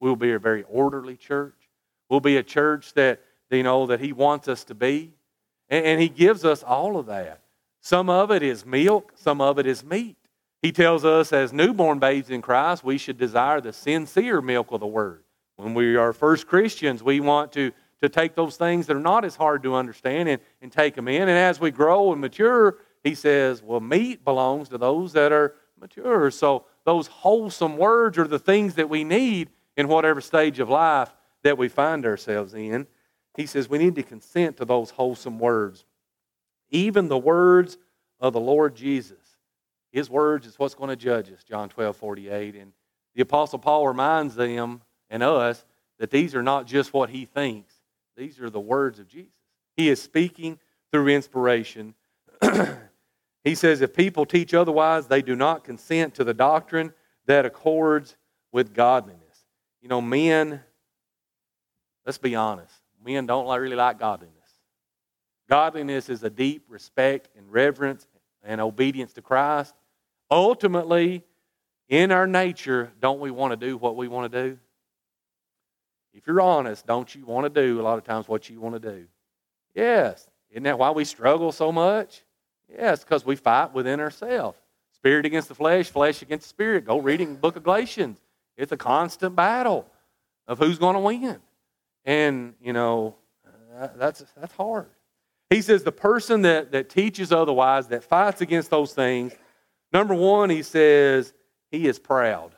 We 0.00 0.08
will 0.08 0.16
be 0.16 0.32
a 0.32 0.38
very 0.38 0.64
orderly 0.64 1.16
church. 1.16 1.54
We'll 2.08 2.20
be 2.20 2.36
a 2.36 2.42
church 2.42 2.94
that, 2.94 3.20
you 3.50 3.62
know, 3.62 3.86
that 3.86 4.00
He 4.00 4.12
wants 4.12 4.48
us 4.48 4.64
to 4.64 4.74
be. 4.74 5.12
And, 5.68 5.84
and 5.84 6.00
He 6.00 6.08
gives 6.08 6.44
us 6.44 6.62
all 6.62 6.96
of 6.96 7.06
that. 7.06 7.40
Some 7.80 8.08
of 8.08 8.30
it 8.30 8.42
is 8.42 8.64
milk, 8.64 9.12
some 9.16 9.40
of 9.40 9.58
it 9.58 9.66
is 9.66 9.84
meat. 9.84 10.16
He 10.64 10.72
tells 10.72 11.04
us 11.04 11.30
as 11.34 11.52
newborn 11.52 11.98
babes 11.98 12.30
in 12.30 12.40
Christ, 12.40 12.82
we 12.82 12.96
should 12.96 13.18
desire 13.18 13.60
the 13.60 13.74
sincere 13.74 14.40
milk 14.40 14.72
of 14.72 14.80
the 14.80 14.86
Word. 14.86 15.22
When 15.56 15.74
we 15.74 15.96
are 15.96 16.14
first 16.14 16.46
Christians, 16.46 17.02
we 17.02 17.20
want 17.20 17.52
to 17.52 17.70
to 18.00 18.08
take 18.08 18.34
those 18.34 18.56
things 18.56 18.86
that 18.86 18.96
are 18.96 19.00
not 19.00 19.26
as 19.26 19.36
hard 19.36 19.62
to 19.64 19.74
understand 19.74 20.28
and, 20.28 20.40
and 20.62 20.72
take 20.72 20.94
them 20.94 21.06
in. 21.06 21.22
And 21.22 21.30
as 21.30 21.60
we 21.60 21.70
grow 21.70 22.12
and 22.12 22.20
mature, 22.20 22.78
he 23.02 23.14
says, 23.14 23.62
well, 23.62 23.80
meat 23.80 24.24
belongs 24.24 24.70
to 24.70 24.78
those 24.78 25.12
that 25.12 25.32
are 25.32 25.54
mature. 25.78 26.30
So 26.30 26.64
those 26.84 27.08
wholesome 27.08 27.76
words 27.76 28.16
are 28.16 28.26
the 28.26 28.38
things 28.38 28.74
that 28.76 28.88
we 28.88 29.04
need 29.04 29.50
in 29.76 29.86
whatever 29.86 30.22
stage 30.22 30.60
of 30.60 30.70
life 30.70 31.14
that 31.42 31.58
we 31.58 31.68
find 31.68 32.06
ourselves 32.06 32.54
in. 32.54 32.86
He 33.36 33.44
says 33.44 33.68
we 33.68 33.78
need 33.78 33.96
to 33.96 34.02
consent 34.02 34.56
to 34.58 34.64
those 34.64 34.90
wholesome 34.90 35.38
words. 35.38 35.84
Even 36.70 37.08
the 37.08 37.18
words 37.18 37.76
of 38.18 38.32
the 38.32 38.40
Lord 38.40 38.74
Jesus. 38.74 39.23
His 39.94 40.10
words 40.10 40.44
is 40.44 40.58
what's 40.58 40.74
going 40.74 40.90
to 40.90 40.96
judge 40.96 41.30
us, 41.30 41.44
John 41.44 41.68
12, 41.68 41.96
48. 41.96 42.56
And 42.56 42.72
the 43.14 43.22
Apostle 43.22 43.60
Paul 43.60 43.86
reminds 43.86 44.34
them 44.34 44.82
and 45.08 45.22
us 45.22 45.64
that 46.00 46.10
these 46.10 46.34
are 46.34 46.42
not 46.42 46.66
just 46.66 46.92
what 46.92 47.10
he 47.10 47.24
thinks, 47.24 47.72
these 48.16 48.40
are 48.40 48.50
the 48.50 48.58
words 48.58 48.98
of 48.98 49.06
Jesus. 49.06 49.30
He 49.76 49.88
is 49.88 50.02
speaking 50.02 50.58
through 50.90 51.10
inspiration. 51.10 51.94
he 53.44 53.54
says, 53.54 53.82
If 53.82 53.94
people 53.94 54.26
teach 54.26 54.52
otherwise, 54.52 55.06
they 55.06 55.22
do 55.22 55.36
not 55.36 55.62
consent 55.62 56.16
to 56.16 56.24
the 56.24 56.34
doctrine 56.34 56.92
that 57.26 57.46
accords 57.46 58.16
with 58.50 58.74
godliness. 58.74 59.44
You 59.80 59.88
know, 59.88 60.00
men, 60.00 60.60
let's 62.04 62.18
be 62.18 62.34
honest, 62.34 62.74
men 63.04 63.26
don't 63.26 63.46
really 63.60 63.76
like 63.76 64.00
godliness. 64.00 64.34
Godliness 65.48 66.08
is 66.08 66.24
a 66.24 66.30
deep 66.30 66.64
respect 66.68 67.28
and 67.36 67.52
reverence 67.52 68.08
and 68.42 68.60
obedience 68.60 69.12
to 69.12 69.22
Christ. 69.22 69.72
Ultimately, 70.30 71.24
in 71.88 72.12
our 72.12 72.26
nature, 72.26 72.92
don't 73.00 73.20
we 73.20 73.30
want 73.30 73.58
to 73.58 73.66
do 73.66 73.76
what 73.76 73.96
we 73.96 74.08
want 74.08 74.32
to 74.32 74.50
do? 74.50 74.58
if 76.14 76.26
you're 76.26 76.40
honest, 76.40 76.86
don't 76.86 77.12
you 77.14 77.26
want 77.26 77.52
to 77.52 77.62
do 77.62 77.80
a 77.80 77.82
lot 77.82 77.98
of 77.98 78.04
times 78.04 78.28
what 78.28 78.48
you 78.48 78.60
want 78.60 78.80
to 78.80 78.92
do? 78.92 79.04
Yes. 79.74 80.28
Isn't 80.50 80.62
that 80.62 80.78
why 80.78 80.90
we 80.92 81.04
struggle 81.04 81.50
so 81.50 81.72
much? 81.72 82.22
Yes, 82.72 83.02
because 83.02 83.26
we 83.26 83.36
fight 83.36 83.74
within 83.74 84.00
ourselves. 84.00 84.58
Spirit 84.92 85.26
against 85.26 85.48
the 85.48 85.54
flesh, 85.54 85.90
flesh 85.90 86.22
against 86.22 86.44
the 86.44 86.48
spirit. 86.48 86.84
Go 86.84 86.98
reading 86.98 87.34
the 87.34 87.40
book 87.40 87.56
of 87.56 87.64
Galatians. 87.64 88.18
It's 88.56 88.70
a 88.70 88.76
constant 88.76 89.34
battle 89.34 89.86
of 90.46 90.58
who's 90.58 90.78
going 90.78 90.94
to 90.94 91.00
win. 91.00 91.40
And, 92.04 92.54
you 92.62 92.72
know, 92.72 93.16
that's, 93.96 94.24
that's 94.36 94.54
hard. 94.54 94.86
He 95.50 95.60
says 95.62 95.82
the 95.82 95.92
person 95.92 96.42
that, 96.42 96.72
that 96.72 96.88
teaches 96.88 97.32
otherwise, 97.32 97.88
that 97.88 98.04
fights 98.04 98.40
against 98.40 98.70
those 98.70 98.94
things, 98.94 99.32
number 99.94 100.14
one, 100.14 100.50
he 100.50 100.62
says 100.62 101.32
he 101.70 101.88
is 101.88 101.98
proud. 101.98 102.54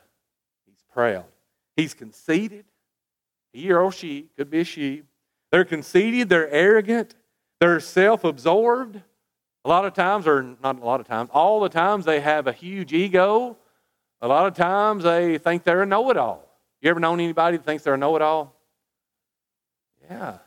He's 0.65 0.83
proud. 0.91 1.23
He's 1.77 1.93
conceited 1.93 2.65
he 3.57 3.71
or 3.71 3.91
she, 3.91 4.27
could 4.37 4.49
be 4.49 4.59
a 4.59 4.63
she, 4.63 5.03
They're 5.51 5.65
conceited, 5.65 6.29
they're 6.29 6.49
arrogant, 6.49 7.15
they're 7.59 7.79
self 7.79 8.23
absorbed. 8.23 9.01
A 9.65 9.67
lot 9.67 9.85
of 9.85 9.93
times, 9.93 10.27
or 10.27 10.55
not 10.61 10.79
a 10.79 10.85
lot 10.85 10.99
of 10.99 11.07
times, 11.07 11.29
all 11.33 11.59
the 11.59 11.69
times 11.69 12.05
they 12.05 12.19
have 12.19 12.47
a 12.47 12.53
huge 12.53 12.93
ego. 12.93 13.57
A 14.21 14.27
lot 14.27 14.47
of 14.47 14.53
times 14.53 15.03
they 15.03 15.37
think 15.37 15.63
they're 15.63 15.81
a 15.81 15.85
know 15.85 16.09
it 16.09 16.17
all. 16.17 16.47
You 16.81 16.89
ever 16.89 16.99
known 16.99 17.19
anybody 17.19 17.57
that 17.57 17.65
thinks 17.65 17.83
they're 17.83 17.95
a 17.95 17.97
know 17.97 18.15
it 18.15 18.21
all? 18.21 18.55
Yeah. 20.09 20.37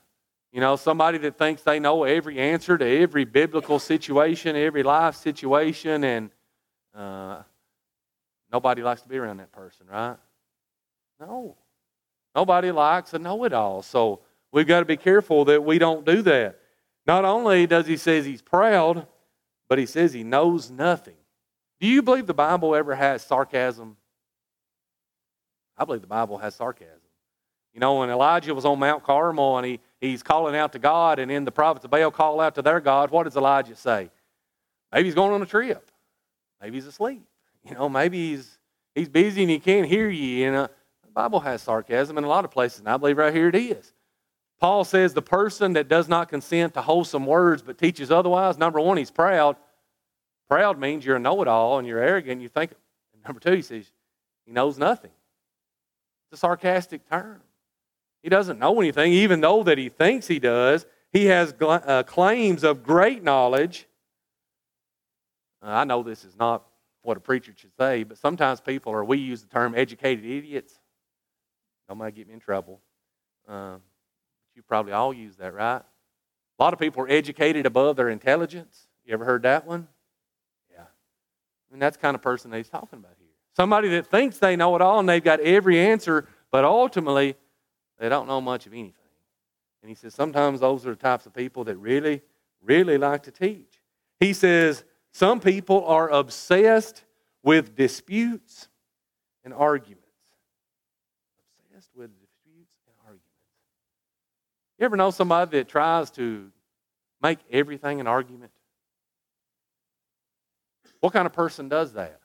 You 0.53 0.61
know, 0.61 0.77
somebody 0.77 1.19
that 1.19 1.37
thinks 1.37 1.63
they 1.63 1.79
know 1.79 2.05
every 2.05 2.39
answer 2.39 2.79
to 2.79 2.85
every 2.85 3.25
biblical 3.25 3.79
situation, 3.79 4.57
every 4.57 4.83
life 4.83 5.17
situation, 5.17 6.05
and 6.05 6.31
uh, 6.95 7.43
nobody 8.53 8.83
likes 8.83 9.03
to 9.03 9.09
be 9.09 9.17
around 9.17 9.39
that 9.39 9.53
person, 9.53 9.87
right? 9.91 10.17
No. 11.19 11.57
Nobody 12.35 12.71
likes 12.71 13.13
a 13.15 13.19
know 13.19 13.45
it 13.45 13.53
all. 13.53 13.83
So 13.83 14.21
we've 14.53 14.67
got 14.67 14.81
to 14.81 14.87
be 14.87 14.97
careful 14.97 15.45
that 15.47 15.65
we 15.65 15.79
don't 15.79 16.05
do 16.05 16.23
that. 16.23 16.59
Not 17.07 17.25
only 17.25 17.67
does 17.67 17.87
he 17.87 17.97
say 17.97 18.23
he's 18.23 18.43
proud, 18.43 19.07
but 19.69 19.79
he 19.79 19.87
says 19.87 20.13
he 20.13 20.25
knows 20.25 20.71
nothing. 20.71 21.17
Do 21.81 21.87
you 21.87 22.03
believe 22.03 22.27
the 22.27 22.35
Bible 22.35 22.75
ever 22.75 22.95
has 22.95 23.23
sarcasm? 23.23 23.97
I 25.77 25.85
believe 25.85 26.03
the 26.03 26.07
Bible 26.07 26.39
has 26.39 26.55
sarcasm. 26.55 26.99
You 27.73 27.81
know, 27.81 28.01
when 28.01 28.11
Elijah 28.11 28.55
was 28.55 28.65
on 28.65 28.79
Mount 28.79 29.05
Carmel 29.05 29.59
and 29.59 29.67
he, 29.67 29.81
he's 30.01 30.23
calling 30.23 30.57
out 30.57 30.73
to 30.73 30.79
God, 30.79 31.19
and 31.19 31.31
then 31.31 31.45
the 31.45 31.53
prophets 31.53 31.85
of 31.85 31.91
Baal 31.91 32.11
call 32.11 32.41
out 32.41 32.57
to 32.57 32.63
their 32.63 32.81
God, 32.81 33.11
what 33.11 33.25
does 33.25 33.37
Elijah 33.37 33.77
say? 33.77 34.11
Maybe 34.93 35.07
he's 35.07 35.15
going 35.15 35.33
on 35.33 35.41
a 35.41 35.47
trip. 35.47 35.90
Maybe 36.61 36.77
he's 36.77 36.87
asleep. 36.87 37.23
You 37.63 37.75
know, 37.75 37.91
maybe 37.91 38.31
he's, 38.31 38.57
he's 38.95 39.11
busy 39.11 39.43
and 39.43 39.51
he 39.51 39.59
can't 39.59 39.87
hear 39.87 40.09
you. 40.09 40.27
You 40.27 40.51
know, 40.51 40.69
the 41.03 41.11
Bible 41.13 41.41
has 41.41 41.61
sarcasm 41.61 42.17
in 42.17 42.25
a 42.25 42.27
lot 42.27 42.47
of 42.47 42.51
places, 42.51 42.79
and 42.79 42.89
I 42.89 42.97
believe 42.97 43.19
right 43.19 43.35
here 43.35 43.49
it 43.49 43.55
is. 43.55 43.93
Paul 44.59 44.85
says 44.85 45.13
the 45.13 45.21
person 45.21 45.75
that 45.75 45.89
does 45.89 46.09
not 46.09 46.31
consent 46.31 46.73
to 46.73 46.81
wholesome 46.81 47.27
words 47.27 47.61
but 47.61 47.77
teaches 47.77 48.11
otherwise, 48.11 48.57
number 48.57 48.81
one, 48.81 48.97
he's 48.97 49.11
proud. 49.11 49.57
Proud 50.49 50.79
means 50.79 51.05
you're 51.05 51.17
a 51.17 51.21
know 51.21 51.43
it 51.43 51.49
all 51.49 51.79
and 51.79 51.87
you're 51.87 51.99
arrogant. 52.03 52.41
You 52.41 52.49
think, 52.49 52.73
number 53.27 53.41
two, 53.41 53.53
he 53.53 53.63
says 53.63 53.93
he 54.47 54.53
knows 54.53 54.79
nothing. 54.79 55.11
It's 56.31 56.39
a 56.39 56.41
sarcastic 56.41 57.09
term. 57.11 57.43
He 58.23 58.29
doesn't 58.29 58.59
know 58.59 58.81
anything, 58.81 59.13
even 59.13 59.41
though 59.41 59.63
that 59.63 59.79
he 59.79 59.89
thinks 59.89 60.27
he 60.27 60.39
does. 60.39 60.87
He 61.13 61.27
has 61.27 61.55
uh, 61.61 62.03
claims 62.05 62.65
of 62.65 62.83
great 62.83 63.23
knowledge. 63.23 63.87
Uh, 65.63 65.71
I 65.71 65.85
know 65.85 66.03
this 66.03 66.25
is 66.25 66.37
not 66.37 66.65
what 67.03 67.17
a 67.17 67.21
preacher 67.21 67.53
should 67.57 67.75
say, 67.79 68.03
but 68.03 68.19
sometimes 68.19 68.61
people, 68.61 68.93
or 68.93 69.05
we 69.05 69.19
use 69.19 69.43
the 69.43 69.49
term 69.49 69.75
educated 69.75 70.25
idiots. 70.25 70.79
Don't 71.89 71.99
mind 71.99 72.15
get 72.15 72.29
me 72.29 72.35
in 72.35 72.41
trouble. 72.41 72.81
Uh, 73.49 73.77
you 74.55 74.63
probably 74.63 74.93
all 74.93 75.13
use 75.13 75.37
that, 75.37 75.55
right? 75.55 75.83
A 76.59 76.63
lot 76.63 76.73
of 76.73 76.79
people 76.79 77.03
are 77.03 77.09
educated 77.09 77.67
above 77.67 77.97
their 77.97 78.11
intelligence. 78.11 78.87
You 79.05 79.15
ever 79.15 79.25
heard 79.25 79.43
that 79.43 79.67
one? 79.67 79.89
Yeah. 80.71 80.83
I 80.83 81.73
mean, 81.73 81.81
that's 81.81 81.97
kind 81.97 82.15
of 82.15 82.23
person 82.23 82.51
that 82.51 82.59
he's 82.59 82.69
talking 82.69 82.99
about 82.99 83.13
here. 83.19 83.29
Somebody 83.57 83.89
that 83.89 84.07
thinks 84.07 84.39
they 84.39 84.57
know 84.57 84.77
it 84.77 84.83
all 84.83 85.01
and 85.01 85.09
they've 85.09 85.25
got 85.25 85.41
every 85.41 85.81
answer, 85.81 86.29
but 86.51 86.65
ultimately 86.65 87.35
they 87.99 88.09
don't 88.09 88.29
know 88.29 88.41
much 88.41 88.67
of 88.67 88.73
anything. 88.73 88.95
And 89.83 89.89
he 89.89 89.95
says 89.95 90.15
sometimes 90.15 90.61
those 90.61 90.87
are 90.87 90.91
the 90.91 90.97
types 90.97 91.27
of 91.27 91.35
people 91.35 91.65
that 91.65 91.77
really, 91.77 92.23
really 92.63 92.99
like 92.99 93.23
to 93.25 93.31
teach. 93.31 93.81
He 94.19 94.33
says 94.33 94.85
some 95.13 95.41
people 95.41 95.85
are 95.87 96.09
obsessed 96.09 97.05
with 97.43 97.75
disputes 97.75 98.69
and 99.45 99.53
arguments. 99.53 100.07
Obsessed 101.59 101.91
with 101.95 102.11
disputes 102.21 102.75
and 102.87 102.95
arguments. 103.03 103.25
You 104.79 104.85
ever 104.85 104.97
know 104.97 105.11
somebody 105.11 105.59
that 105.59 105.69
tries 105.69 106.11
to 106.13 106.51
make 107.23 107.39
everything 107.51 108.01
an 108.01 108.07
argument? 108.07 108.53
What 111.01 111.13
kind 111.13 111.27
of 111.27 111.33
person 111.33 111.69
does 111.69 111.95
that? 111.95 112.21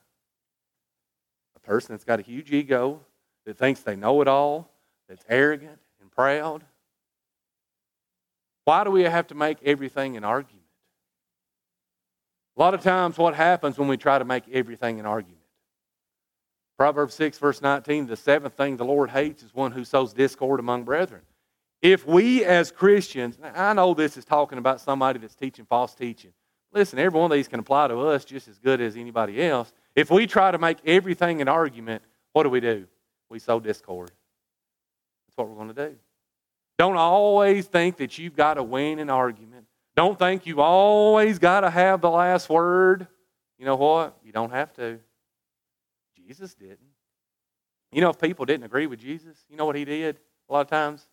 A 1.56 1.60
person 1.60 1.94
that's 1.94 2.04
got 2.04 2.20
a 2.20 2.22
huge 2.22 2.52
ego, 2.52 3.00
that 3.46 3.56
thinks 3.56 3.80
they 3.80 3.96
know 3.96 4.20
it 4.20 4.28
all, 4.28 4.70
that's 5.08 5.24
arrogant 5.28 5.78
and 6.00 6.10
proud? 6.10 6.64
Why 8.64 8.84
do 8.84 8.90
we 8.90 9.02
have 9.02 9.28
to 9.28 9.34
make 9.34 9.58
everything 9.64 10.16
an 10.16 10.24
argument? 10.24 10.65
A 12.56 12.60
lot 12.60 12.74
of 12.74 12.80
times, 12.82 13.18
what 13.18 13.34
happens 13.34 13.78
when 13.78 13.88
we 13.88 13.96
try 13.96 14.18
to 14.18 14.24
make 14.24 14.44
everything 14.50 14.98
an 14.98 15.06
argument? 15.06 15.42
Proverbs 16.78 17.14
6, 17.14 17.38
verse 17.38 17.62
19 17.62 18.06
the 18.06 18.16
seventh 18.16 18.54
thing 18.54 18.76
the 18.76 18.84
Lord 18.84 19.10
hates 19.10 19.42
is 19.42 19.54
one 19.54 19.72
who 19.72 19.84
sows 19.84 20.12
discord 20.12 20.60
among 20.60 20.84
brethren. 20.84 21.22
If 21.82 22.06
we 22.06 22.44
as 22.44 22.70
Christians, 22.70 23.38
I 23.54 23.72
know 23.72 23.94
this 23.94 24.16
is 24.16 24.24
talking 24.24 24.58
about 24.58 24.80
somebody 24.80 25.18
that's 25.18 25.34
teaching 25.34 25.66
false 25.66 25.94
teaching. 25.94 26.32
Listen, 26.72 26.98
every 26.98 27.18
one 27.18 27.30
of 27.30 27.34
these 27.34 27.48
can 27.48 27.60
apply 27.60 27.88
to 27.88 27.98
us 28.00 28.24
just 28.24 28.48
as 28.48 28.58
good 28.58 28.80
as 28.80 28.96
anybody 28.96 29.42
else. 29.42 29.72
If 29.94 30.10
we 30.10 30.26
try 30.26 30.50
to 30.50 30.58
make 30.58 30.78
everything 30.84 31.40
an 31.40 31.48
argument, 31.48 32.02
what 32.32 32.42
do 32.42 32.50
we 32.50 32.60
do? 32.60 32.86
We 33.30 33.38
sow 33.38 33.60
discord. 33.60 34.10
That's 35.26 35.36
what 35.36 35.48
we're 35.48 35.56
going 35.56 35.74
to 35.74 35.88
do. 35.90 35.96
Don't 36.78 36.96
always 36.96 37.66
think 37.66 37.96
that 37.96 38.18
you've 38.18 38.36
got 38.36 38.54
to 38.54 38.62
win 38.62 38.98
an 38.98 39.08
argument. 39.08 39.55
Don't 39.96 40.18
think 40.18 40.44
you've 40.44 40.58
always 40.58 41.38
got 41.38 41.60
to 41.60 41.70
have 41.70 42.02
the 42.02 42.10
last 42.10 42.50
word. 42.50 43.06
You 43.58 43.64
know 43.64 43.76
what? 43.76 44.18
You 44.22 44.30
don't 44.30 44.52
have 44.52 44.72
to. 44.74 45.00
Jesus 46.14 46.54
didn't. 46.54 46.78
You 47.92 48.02
know, 48.02 48.10
if 48.10 48.18
people 48.18 48.44
didn't 48.44 48.64
agree 48.64 48.86
with 48.86 48.98
Jesus, 48.98 49.38
you 49.48 49.56
know 49.56 49.64
what 49.64 49.74
he 49.74 49.86
did 49.86 50.18
a 50.48 50.52
lot 50.52 50.60
of 50.60 50.68
times? 50.68 51.06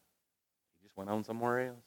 He 0.76 0.86
just 0.86 0.98
went 0.98 1.10
on 1.10 1.24
somewhere 1.24 1.68
else. 1.68 1.86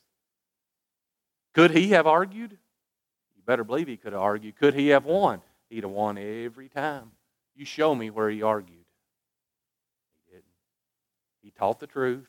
Could 1.53 1.73
he 1.73 1.89
have 1.89 2.07
argued? 2.07 2.53
You 2.53 3.43
better 3.45 3.65
believe 3.65 3.89
he 3.89 3.99
could 3.99 4.15
have 4.15 4.23
argued. 4.23 4.57
Could 4.57 4.73
he 4.73 4.89
have 4.89 5.05
won? 5.05 5.43
He'd 5.69 5.85
have 5.85 5.93
won 5.93 6.17
every 6.17 6.69
time. 6.69 7.11
You 7.55 7.67
show 7.67 7.95
me 7.95 8.09
where 8.09 8.31
he 8.31 8.43
argued. 8.43 8.85
He 10.25 10.33
didn't. 10.33 10.45
He 11.43 11.51
taught 11.51 11.79
the 11.79 11.87
truth, 11.87 12.29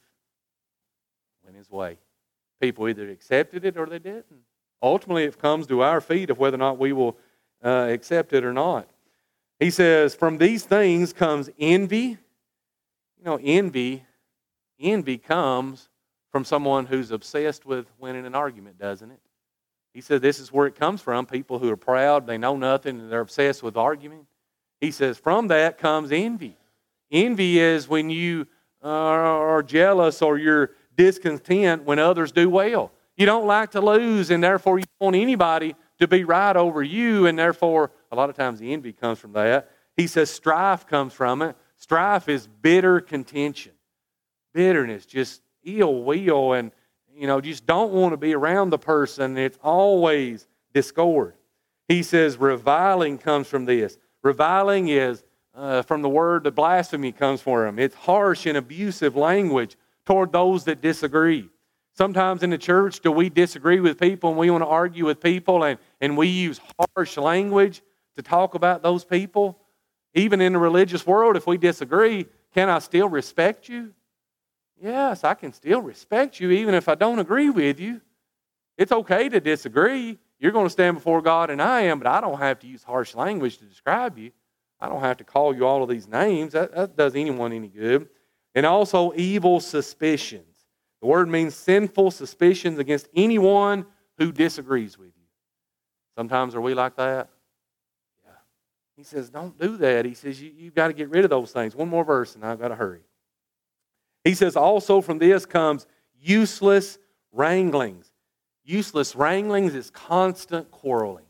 went 1.44 1.56
his 1.56 1.72
way. 1.72 1.98
People 2.60 2.90
either 2.90 3.10
accepted 3.10 3.64
it 3.64 3.78
or 3.78 3.86
they 3.86 4.00
didn't. 4.00 4.44
Ultimately, 4.82 5.24
it 5.24 5.40
comes 5.40 5.68
to 5.68 5.82
our 5.82 6.02
feet 6.02 6.30
of 6.30 6.38
whether 6.38 6.56
or 6.56 6.60
not 6.60 6.78
we 6.78 6.94
will 6.94 7.18
uh, 7.64 7.88
accept 7.90 8.34
it 8.34 8.44
or 8.46 8.54
not. 8.54 8.88
He 9.60 9.70
says, 9.70 10.16
From 10.16 10.38
these 10.38 10.64
things 10.64 11.14
comes 11.14 11.50
envy. 11.60 12.18
You 13.18 13.26
know, 13.26 13.40
envy, 13.42 14.04
envy 14.80 15.18
comes 15.18 15.90
from 16.32 16.46
someone 16.46 16.86
who's 16.86 17.12
obsessed 17.12 17.66
with 17.66 17.88
winning 17.98 18.26
an 18.26 18.36
argument, 18.36 18.78
doesn't 18.78 19.10
it? 19.10 19.20
He 19.94 20.02
said 20.02 20.22
this 20.22 20.40
is 20.40 20.54
where 20.54 20.68
it 20.68 20.76
comes 20.76 21.02
from. 21.02 21.26
People 21.26 21.58
who 21.58 21.72
are 21.72 21.78
proud, 21.78 22.28
they 22.28 22.38
know 22.38 22.56
nothing, 22.56 23.00
and 23.00 23.12
they're 23.12 23.22
obsessed 23.22 23.64
with 23.64 23.76
arguing. 23.76 24.28
He 24.80 24.92
says, 24.92 25.18
from 25.18 25.48
that 25.48 25.80
comes 25.80 26.12
envy. 26.12 26.56
Envy 27.12 27.60
is 27.60 27.90
when 27.90 28.12
you 28.12 28.46
are 28.84 29.64
jealous 29.64 30.22
or 30.22 30.38
you're 30.38 30.72
discontent 30.96 31.84
when 31.84 31.98
others 31.98 32.32
do 32.32 32.50
well. 32.50 32.92
You 33.18 33.26
don't 33.26 33.48
like 33.48 33.72
to 33.72 33.82
lose, 33.82 34.30
and 34.30 34.44
therefore 34.44 34.80
you 34.80 34.86
want 35.00 35.16
anybody 35.16 35.76
to 36.00 36.08
be 36.08 36.24
right 36.24 36.56
over 36.56 36.84
you, 36.84 37.26
and 37.26 37.38
therefore 37.38 37.92
a 38.12 38.16
lot 38.16 38.30
of 38.30 38.36
times 38.36 38.60
the 38.60 38.72
envy 38.72 38.94
comes 38.94 39.20
from 39.20 39.34
that. 39.34 39.72
He 39.96 40.06
says 40.06 40.30
strife 40.30 40.86
comes 40.86 41.14
from 41.14 41.42
it. 41.42 41.56
Strife 41.78 42.30
is 42.30 42.48
bitter 42.48 43.02
contention, 43.02 43.74
bitterness, 44.54 45.06
just 45.06 45.42
ill 45.64 46.04
will, 46.04 46.54
and 46.54 46.72
you 47.14 47.26
know, 47.26 47.42
just 47.42 47.66
don't 47.66 47.92
want 47.92 48.14
to 48.14 48.18
be 48.18 48.36
around 48.36 48.70
the 48.70 48.78
person. 48.78 49.38
It's 49.38 49.58
always 49.64 50.48
discord. 50.74 51.34
He 51.88 52.04
says 52.04 52.38
reviling 52.38 53.18
comes 53.18 53.48
from 53.48 53.66
this. 53.66 53.98
Reviling 54.22 54.90
is 54.90 55.24
uh, 55.56 55.82
from 55.82 56.04
the 56.04 56.10
word 56.10 56.44
that 56.44 56.52
blasphemy 56.52 57.12
comes 57.12 57.42
from. 57.42 57.80
It's 57.80 57.96
harsh 57.96 58.46
and 58.46 58.58
abusive 58.58 59.16
language 59.16 59.76
toward 60.06 60.32
those 60.32 60.66
that 60.66 60.82
disagree. 60.82 61.50
Sometimes 61.98 62.44
in 62.44 62.52
the 62.52 62.60
church, 62.60 63.00
do 63.00 63.12
we 63.12 63.28
disagree 63.28 63.80
with 63.80 64.00
people 64.00 64.30
and 64.30 64.38
we 64.38 64.52
want 64.52 64.62
to 64.62 64.68
argue 64.68 65.06
with 65.06 65.20
people 65.20 65.64
and, 65.64 65.80
and 66.00 66.16
we 66.16 66.28
use 66.28 66.62
harsh 66.96 67.18
language 67.18 67.82
to 68.16 68.22
talk 68.22 68.54
about 68.54 68.84
those 68.84 69.04
people? 69.04 69.58
Even 70.14 70.40
in 70.40 70.54
the 70.54 70.60
religious 70.60 71.08
world, 71.08 71.36
if 71.36 71.48
we 71.48 71.58
disagree, 71.58 72.28
can 72.54 72.70
I 72.70 72.80
still 72.80 73.10
respect 73.10 73.68
you? 73.68 73.94
Yes, 74.80 75.24
I 75.24 75.34
can 75.34 75.52
still 75.52 75.82
respect 75.82 76.40
you 76.40 76.52
even 76.52 76.76
if 76.76 76.88
I 76.88 76.94
don't 76.94 77.18
agree 77.18 77.50
with 77.50 77.80
you. 77.80 78.00
It's 78.78 78.92
okay 78.92 79.28
to 79.30 79.40
disagree. 79.40 80.20
You're 80.40 80.52
going 80.52 80.68
to 80.68 80.72
stand 80.72 80.98
before 80.98 81.24
God 81.24 81.50
and 81.50 81.60
I 81.60 81.82
am, 81.82 81.98
but 81.98 82.06
I 82.06 82.22
don't 82.22 82.38
have 82.38 82.60
to 82.60 82.68
use 82.68 82.84
harsh 82.84 83.16
language 83.16 83.58
to 83.58 83.66
describe 83.66 84.20
you. 84.20 84.30
I 84.80 84.88
don't 84.88 85.02
have 85.02 85.18
to 85.18 85.24
call 85.24 85.56
you 85.56 85.66
all 85.66 85.82
of 85.82 85.90
these 85.90 86.08
names. 86.08 86.54
That, 86.54 86.76
that 86.76 86.96
does 86.96 87.16
anyone 87.16 87.54
any 87.54 87.70
good. 87.70 88.08
And 88.54 88.68
also 88.68 89.14
evil 89.16 89.60
suspicions. 89.60 90.47
The 91.02 91.08
word 91.08 91.30
means 91.30 91.56
sinful 91.56 92.12
suspicions 92.12 92.80
against 92.80 93.08
anyone 93.16 93.86
who 94.18 94.32
disagrees 94.32 94.98
with 94.98 95.10
you. 95.16 95.24
Sometimes 96.16 96.56
are 96.56 96.62
we 96.62 96.74
like 96.74 96.96
that? 96.96 97.30
Yeah. 98.26 98.32
He 98.96 99.04
says, 99.04 99.30
don't 99.30 99.60
do 99.60 99.78
that. 99.78 100.06
He 100.06 100.16
says, 100.16 100.42
you, 100.42 100.52
you've 100.58 100.74
got 100.74 100.88
to 100.88 100.94
get 100.94 101.10
rid 101.10 101.24
of 101.24 101.30
those 101.30 101.52
things. 101.52 101.76
One 101.76 101.90
more 101.90 102.04
verse, 102.04 102.34
and 102.34 102.44
I've 102.44 102.60
got 102.60 102.70
to 102.70 102.76
hurry. 102.76 103.02
He 104.24 104.34
says, 104.34 104.56
also 104.56 105.02
from 105.02 105.20
this 105.20 105.46
comes 105.46 105.86
useless 106.20 106.98
wranglings. 107.32 108.12
Useless 108.66 109.16
wranglings 109.16 109.76
is 109.76 109.92
constant 109.92 110.72
quarreling, 110.72 111.26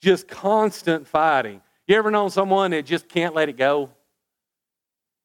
just 0.00 0.26
constant 0.26 1.06
fighting. 1.06 1.60
You 1.86 1.96
ever 1.96 2.10
known 2.10 2.30
someone 2.30 2.70
that 2.70 2.86
just 2.86 3.08
can't 3.08 3.34
let 3.34 3.48
it 3.48 3.56
go? 3.56 3.90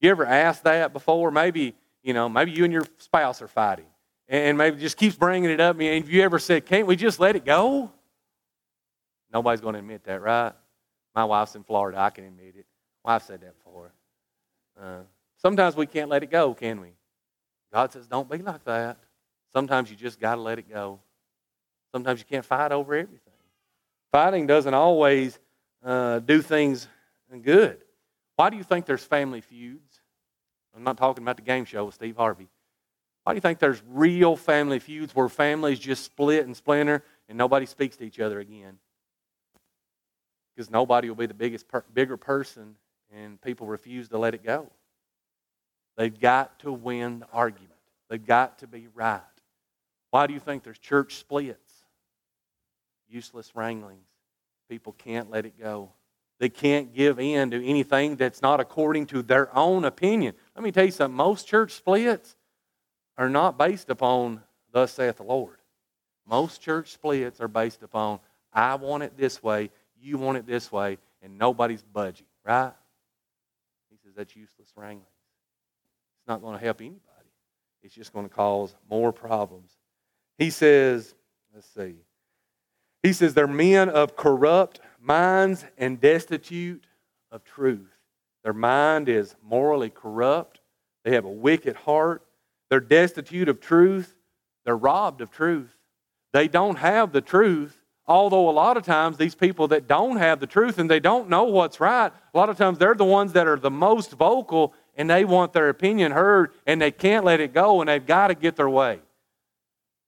You 0.01 0.11
ever 0.11 0.25
asked 0.25 0.65
that 0.65 0.93
before? 0.93 1.31
Maybe, 1.31 1.73
you 2.05 2.13
know, 2.13 2.29
maybe 2.29 2.51
you 2.51 2.63
and 2.63 2.71
your 2.71 2.85
spouse 2.99 3.41
are 3.41 3.47
fighting 3.47 3.87
and 4.29 4.57
maybe 4.57 4.77
just 4.77 4.95
keeps 4.95 5.15
bringing 5.15 5.49
it 5.49 5.59
up. 5.59 5.79
And 5.79 6.03
have 6.03 6.09
you 6.09 6.21
ever 6.21 6.37
said, 6.37 6.65
can't 6.67 6.85
we 6.85 6.95
just 6.95 7.19
let 7.19 7.35
it 7.35 7.43
go? 7.43 7.91
Nobody's 9.33 9.59
going 9.59 9.73
to 9.73 9.79
admit 9.79 10.03
that, 10.03 10.21
right? 10.21 10.53
My 11.15 11.25
wife's 11.25 11.55
in 11.55 11.63
Florida. 11.63 11.97
I 11.99 12.11
can 12.11 12.25
admit 12.25 12.53
it. 12.57 12.65
Wife 13.03 13.23
said 13.23 13.41
that 13.41 13.57
before. 13.57 13.91
Uh, 14.79 14.99
sometimes 15.41 15.75
we 15.75 15.87
can't 15.87 16.07
let 16.07 16.21
it 16.21 16.29
go, 16.29 16.53
can 16.53 16.79
we? 16.79 16.89
God 17.73 17.91
says, 17.91 18.05
don't 18.05 18.29
be 18.29 18.37
like 18.37 18.63
that. 18.65 18.97
Sometimes 19.51 19.89
you 19.89 19.95
just 19.95 20.19
got 20.19 20.35
to 20.35 20.41
let 20.41 20.59
it 20.59 20.69
go. 20.69 20.99
Sometimes 21.91 22.19
you 22.19 22.25
can't 22.29 22.45
fight 22.45 22.71
over 22.71 22.93
everything. 22.93 23.33
Fighting 24.11 24.45
doesn't 24.45 24.75
always 24.75 25.39
uh, 25.83 26.19
do 26.19 26.43
things 26.43 26.87
good. 27.41 27.79
Why 28.35 28.51
do 28.51 28.57
you 28.57 28.63
think 28.63 28.85
there's 28.85 29.03
family 29.03 29.41
feuds? 29.41 29.94
I'm 30.75 30.83
not 30.83 30.97
talking 30.97 31.23
about 31.23 31.37
the 31.37 31.41
game 31.41 31.65
show 31.65 31.85
with 31.85 31.95
Steve 31.95 32.17
Harvey. 32.17 32.49
Why 33.23 33.33
do 33.33 33.37
you 33.37 33.41
think 33.41 33.59
there's 33.59 33.81
real 33.87 34.35
family 34.35 34.79
feuds 34.79 35.15
where 35.15 35.29
families 35.29 35.79
just 35.79 36.03
split 36.03 36.45
and 36.45 36.55
splinter 36.55 37.03
and 37.27 37.37
nobody 37.37 37.65
speaks 37.65 37.95
to 37.97 38.03
each 38.03 38.19
other 38.19 38.39
again? 38.39 38.77
Because 40.55 40.69
nobody 40.69 41.09
will 41.09 41.15
be 41.15 41.25
the 41.25 41.33
biggest, 41.33 41.67
per- 41.67 41.83
bigger 41.93 42.17
person, 42.17 42.75
and 43.13 43.41
people 43.41 43.67
refuse 43.67 44.09
to 44.09 44.17
let 44.17 44.33
it 44.33 44.43
go. 44.43 44.69
They've 45.97 46.17
got 46.17 46.59
to 46.59 46.71
win 46.71 47.19
the 47.19 47.27
argument. 47.31 47.71
They've 48.09 48.23
got 48.25 48.59
to 48.59 48.67
be 48.67 48.87
right. 48.93 49.21
Why 50.11 50.27
do 50.27 50.33
you 50.33 50.39
think 50.39 50.63
there's 50.63 50.77
church 50.77 51.15
splits? 51.15 51.73
Useless 53.09 53.55
wranglings. 53.55 54.07
People 54.69 54.93
can't 54.93 55.29
let 55.29 55.45
it 55.45 55.59
go. 55.59 55.91
They 56.39 56.49
can't 56.49 56.93
give 56.93 57.19
in 57.19 57.51
to 57.51 57.65
anything 57.65 58.17
that's 58.17 58.41
not 58.41 58.59
according 58.59 59.07
to 59.07 59.21
their 59.21 59.55
own 59.55 59.85
opinion. 59.85 60.35
Let 60.55 60.63
me 60.63 60.71
tell 60.71 60.85
you 60.85 60.91
something. 60.91 61.15
Most 61.15 61.47
church 61.47 61.71
splits 61.71 62.35
are 63.17 63.29
not 63.29 63.57
based 63.57 63.89
upon, 63.89 64.41
thus 64.71 64.91
saith 64.91 65.17
the 65.17 65.23
Lord. 65.23 65.57
Most 66.27 66.61
church 66.61 66.91
splits 66.91 67.39
are 67.39 67.47
based 67.47 67.83
upon, 67.83 68.19
I 68.51 68.75
want 68.75 69.03
it 69.03 69.17
this 69.17 69.41
way, 69.41 69.69
you 69.97 70.17
want 70.17 70.37
it 70.37 70.45
this 70.45 70.71
way, 70.71 70.97
and 71.21 71.37
nobody's 71.37 71.83
budging, 71.83 72.27
right? 72.43 72.73
He 73.89 73.97
says 74.03 74.13
that's 74.15 74.35
useless 74.35 74.69
wrangling. 74.75 75.05
It's 76.19 76.27
not 76.27 76.41
going 76.41 76.57
to 76.57 76.63
help 76.63 76.81
anybody. 76.81 77.01
It's 77.83 77.93
just 77.93 78.11
going 78.11 78.27
to 78.27 78.33
cause 78.33 78.75
more 78.89 79.13
problems. 79.13 79.71
He 80.37 80.49
says, 80.49 81.13
let's 81.53 81.67
see. 81.67 81.95
He 83.05 83.13
says 83.13 83.35
they're 83.35 83.45
men 83.45 83.89
of 83.89 84.15
corrupt 84.15 84.79
minds 84.99 85.63
and 85.77 86.01
destitute 86.01 86.87
of 87.31 87.43
truth. 87.43 87.93
Their 88.43 88.51
mind 88.51 89.09
is 89.09 89.35
morally 89.43 89.91
corrupt. 89.91 90.59
They 91.03 91.13
have 91.13 91.23
a 91.23 91.29
wicked 91.29 91.75
heart. 91.75 92.23
They're 92.67 92.79
destitute 92.79 93.47
of 93.47 93.61
truth. 93.61 94.15
They're 94.65 94.75
robbed 94.75 95.21
of 95.21 95.29
truth. 95.29 95.69
They 96.33 96.47
don't 96.47 96.77
have 96.77 97.11
the 97.11 97.21
truth. 97.21 97.79
Although 98.07 98.49
a 98.49 98.51
lot 98.51 98.75
of 98.75 98.83
times 98.83 99.17
these 99.17 99.35
people 99.35 99.67
that 99.67 99.87
don't 99.87 100.17
have 100.17 100.39
the 100.39 100.47
truth 100.47 100.79
and 100.79 100.89
they 100.89 100.99
don't 100.99 101.29
know 101.29 101.43
what's 101.43 101.79
right, 101.79 102.11
a 102.11 102.37
lot 102.37 102.49
of 102.49 102.57
times 102.57 102.79
they're 102.79 102.95
the 102.95 103.05
ones 103.05 103.33
that 103.33 103.45
are 103.45 103.59
the 103.59 103.69
most 103.69 104.13
vocal 104.13 104.73
and 104.95 105.07
they 105.07 105.25
want 105.25 105.53
their 105.53 105.69
opinion 105.69 106.11
heard 106.11 106.53
and 106.65 106.81
they 106.81 106.89
can't 106.89 107.23
let 107.23 107.39
it 107.39 107.53
go 107.53 107.81
and 107.81 107.87
they've 107.87 108.03
got 108.03 108.29
to 108.29 108.33
get 108.33 108.55
their 108.55 108.67
way. 108.67 108.95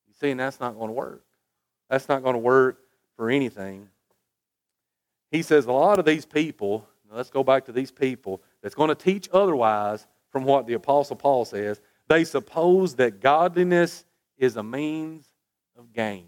You 0.08 0.14
see, 0.20 0.32
and 0.32 0.40
that's 0.40 0.60
not 0.60 0.74
going 0.74 0.88
to 0.88 0.94
work. 0.94 1.24
That's 1.92 2.10
not 2.10 2.24
going 2.24 2.34
to 2.34 2.40
work 2.40 2.80
for 3.18 3.30
anything. 3.30 3.90
He 5.32 5.42
says 5.42 5.66
a 5.66 5.72
lot 5.72 6.00
of 6.00 6.06
these 6.06 6.26
people, 6.26 6.88
let's 7.12 7.30
go 7.30 7.44
back 7.44 7.66
to 7.66 7.74
these 7.74 7.92
people, 7.92 8.42
that's 8.62 8.76
going 8.76 8.90
to 8.90 8.96
teach 8.96 9.28
otherwise 9.34 10.08
from 10.32 10.46
what 10.46 10.68
the 10.68 10.74
Apostle 10.74 11.18
Paul 11.18 11.44
says. 11.44 11.82
They 12.08 12.24
suppose 12.24 12.96
that 12.96 13.20
godliness 13.20 14.06
is 14.38 14.56
a 14.56 14.64
means 14.64 15.28
of 15.78 15.92
gain. 15.92 16.28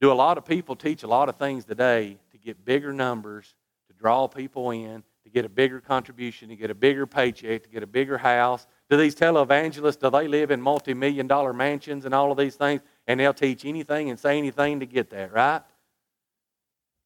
Do 0.00 0.12
a 0.12 0.14
lot 0.14 0.38
of 0.38 0.44
people 0.44 0.76
teach 0.76 1.02
a 1.02 1.08
lot 1.08 1.28
of 1.28 1.36
things 1.36 1.64
today 1.64 2.18
to 2.30 2.38
get 2.38 2.64
bigger 2.64 2.92
numbers, 2.92 3.54
to 3.88 3.94
draw 3.94 4.28
people 4.28 4.70
in, 4.70 5.02
to 5.24 5.30
get 5.30 5.44
a 5.44 5.48
bigger 5.48 5.80
contribution, 5.80 6.48
to 6.48 6.56
get 6.56 6.70
a 6.70 6.74
bigger 6.74 7.06
paycheck, 7.06 7.62
to 7.64 7.68
get 7.68 7.82
a 7.82 7.86
bigger 7.86 8.16
house? 8.16 8.66
Do 8.88 8.96
these 8.96 9.14
televangelists, 9.14 9.98
do 9.98 10.10
they 10.10 10.28
live 10.28 10.50
in 10.50 10.60
multi 10.60 10.94
million 10.94 11.26
dollar 11.26 11.52
mansions 11.52 12.04
and 12.04 12.14
all 12.14 12.32
of 12.32 12.38
these 12.38 12.56
things? 12.56 12.80
And 13.10 13.18
they'll 13.18 13.34
teach 13.34 13.64
anything 13.64 14.08
and 14.08 14.20
say 14.20 14.38
anything 14.38 14.78
to 14.78 14.86
get 14.86 15.10
that, 15.10 15.32
right? 15.32 15.62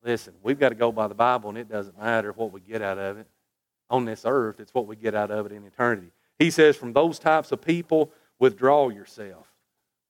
Listen, 0.03 0.35
we've 0.43 0.59
got 0.59 0.69
to 0.69 0.75
go 0.75 0.93
by 0.93 1.09
the 1.09 1.15
Bible, 1.15 1.49
and 1.49 1.57
it 1.57 1.67
doesn't 1.67 1.99
matter 1.99 2.31
what 2.33 2.53
we 2.53 2.61
get 2.61 2.83
out 2.83 2.99
of 2.99 3.17
it 3.17 3.27
on 3.89 4.05
this 4.05 4.25
earth, 4.27 4.61
it's 4.61 4.75
what 4.75 4.87
we 4.87 4.97
get 4.97 5.15
out 5.15 5.31
of 5.31 5.47
it 5.47 5.53
in 5.53 5.65
eternity. 5.65 6.09
He 6.39 6.51
says, 6.51 6.77
from 6.77 6.93
those 6.93 7.19
types 7.19 7.53
of 7.53 7.63
people, 7.63 8.13
withdraw 8.39 8.91
yourself. 8.91 9.47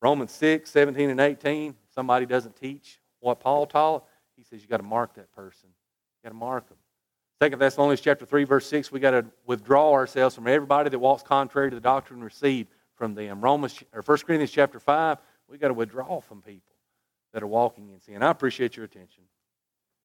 Romans 0.03 0.33
6, 0.33 0.69
17, 0.69 1.11
and 1.11 1.21
18. 1.21 1.71
If 1.71 1.77
somebody 1.95 2.27
doesn't 2.27 2.57
teach 2.57 2.99
what 3.21 3.39
Paul 3.39 3.65
taught, 3.65 4.05
he 4.37 4.43
says 4.43 4.63
you 4.63 4.67
got 4.67 4.79
to 4.79 4.83
mark 4.83 5.15
that 5.15 5.31
person. 5.31 5.69
You 5.69 6.29
got 6.29 6.31
to 6.31 6.35
mark 6.35 6.69
them. 6.69 6.79
Second 7.41 7.61
Thessalonians 7.61 8.01
chapter 8.01 8.27
3, 8.27 8.43
verse 8.43 8.67
6, 8.67 8.91
we 8.91 8.99
got 8.99 9.13
to 9.13 9.27
withdraw 9.47 9.93
ourselves 9.93 10.35
from 10.35 10.49
everybody 10.49 10.91
that 10.91 10.99
walks 10.99 11.23
contrary 11.23 11.71
to 11.71 11.77
the 11.77 11.81
doctrine 11.81 12.21
received 12.21 12.69
from 12.97 13.15
them. 13.15 13.41
Romans 13.41 13.81
or 13.93 14.03
1 14.03 14.19
Corinthians 14.19 14.51
chapter 14.51 14.81
5, 14.81 15.19
we 15.49 15.59
got 15.59 15.69
to 15.69 15.75
withdraw 15.75 16.21
from 16.21 16.43
people 16.43 16.75
that 17.33 17.43
are 17.43 17.49
walking 17.49 17.91
in 17.91 18.01
sin. 18.01 18.23
I 18.23 18.31
appreciate 18.31 18.77
your 18.77 18.85
attention. 18.85 19.25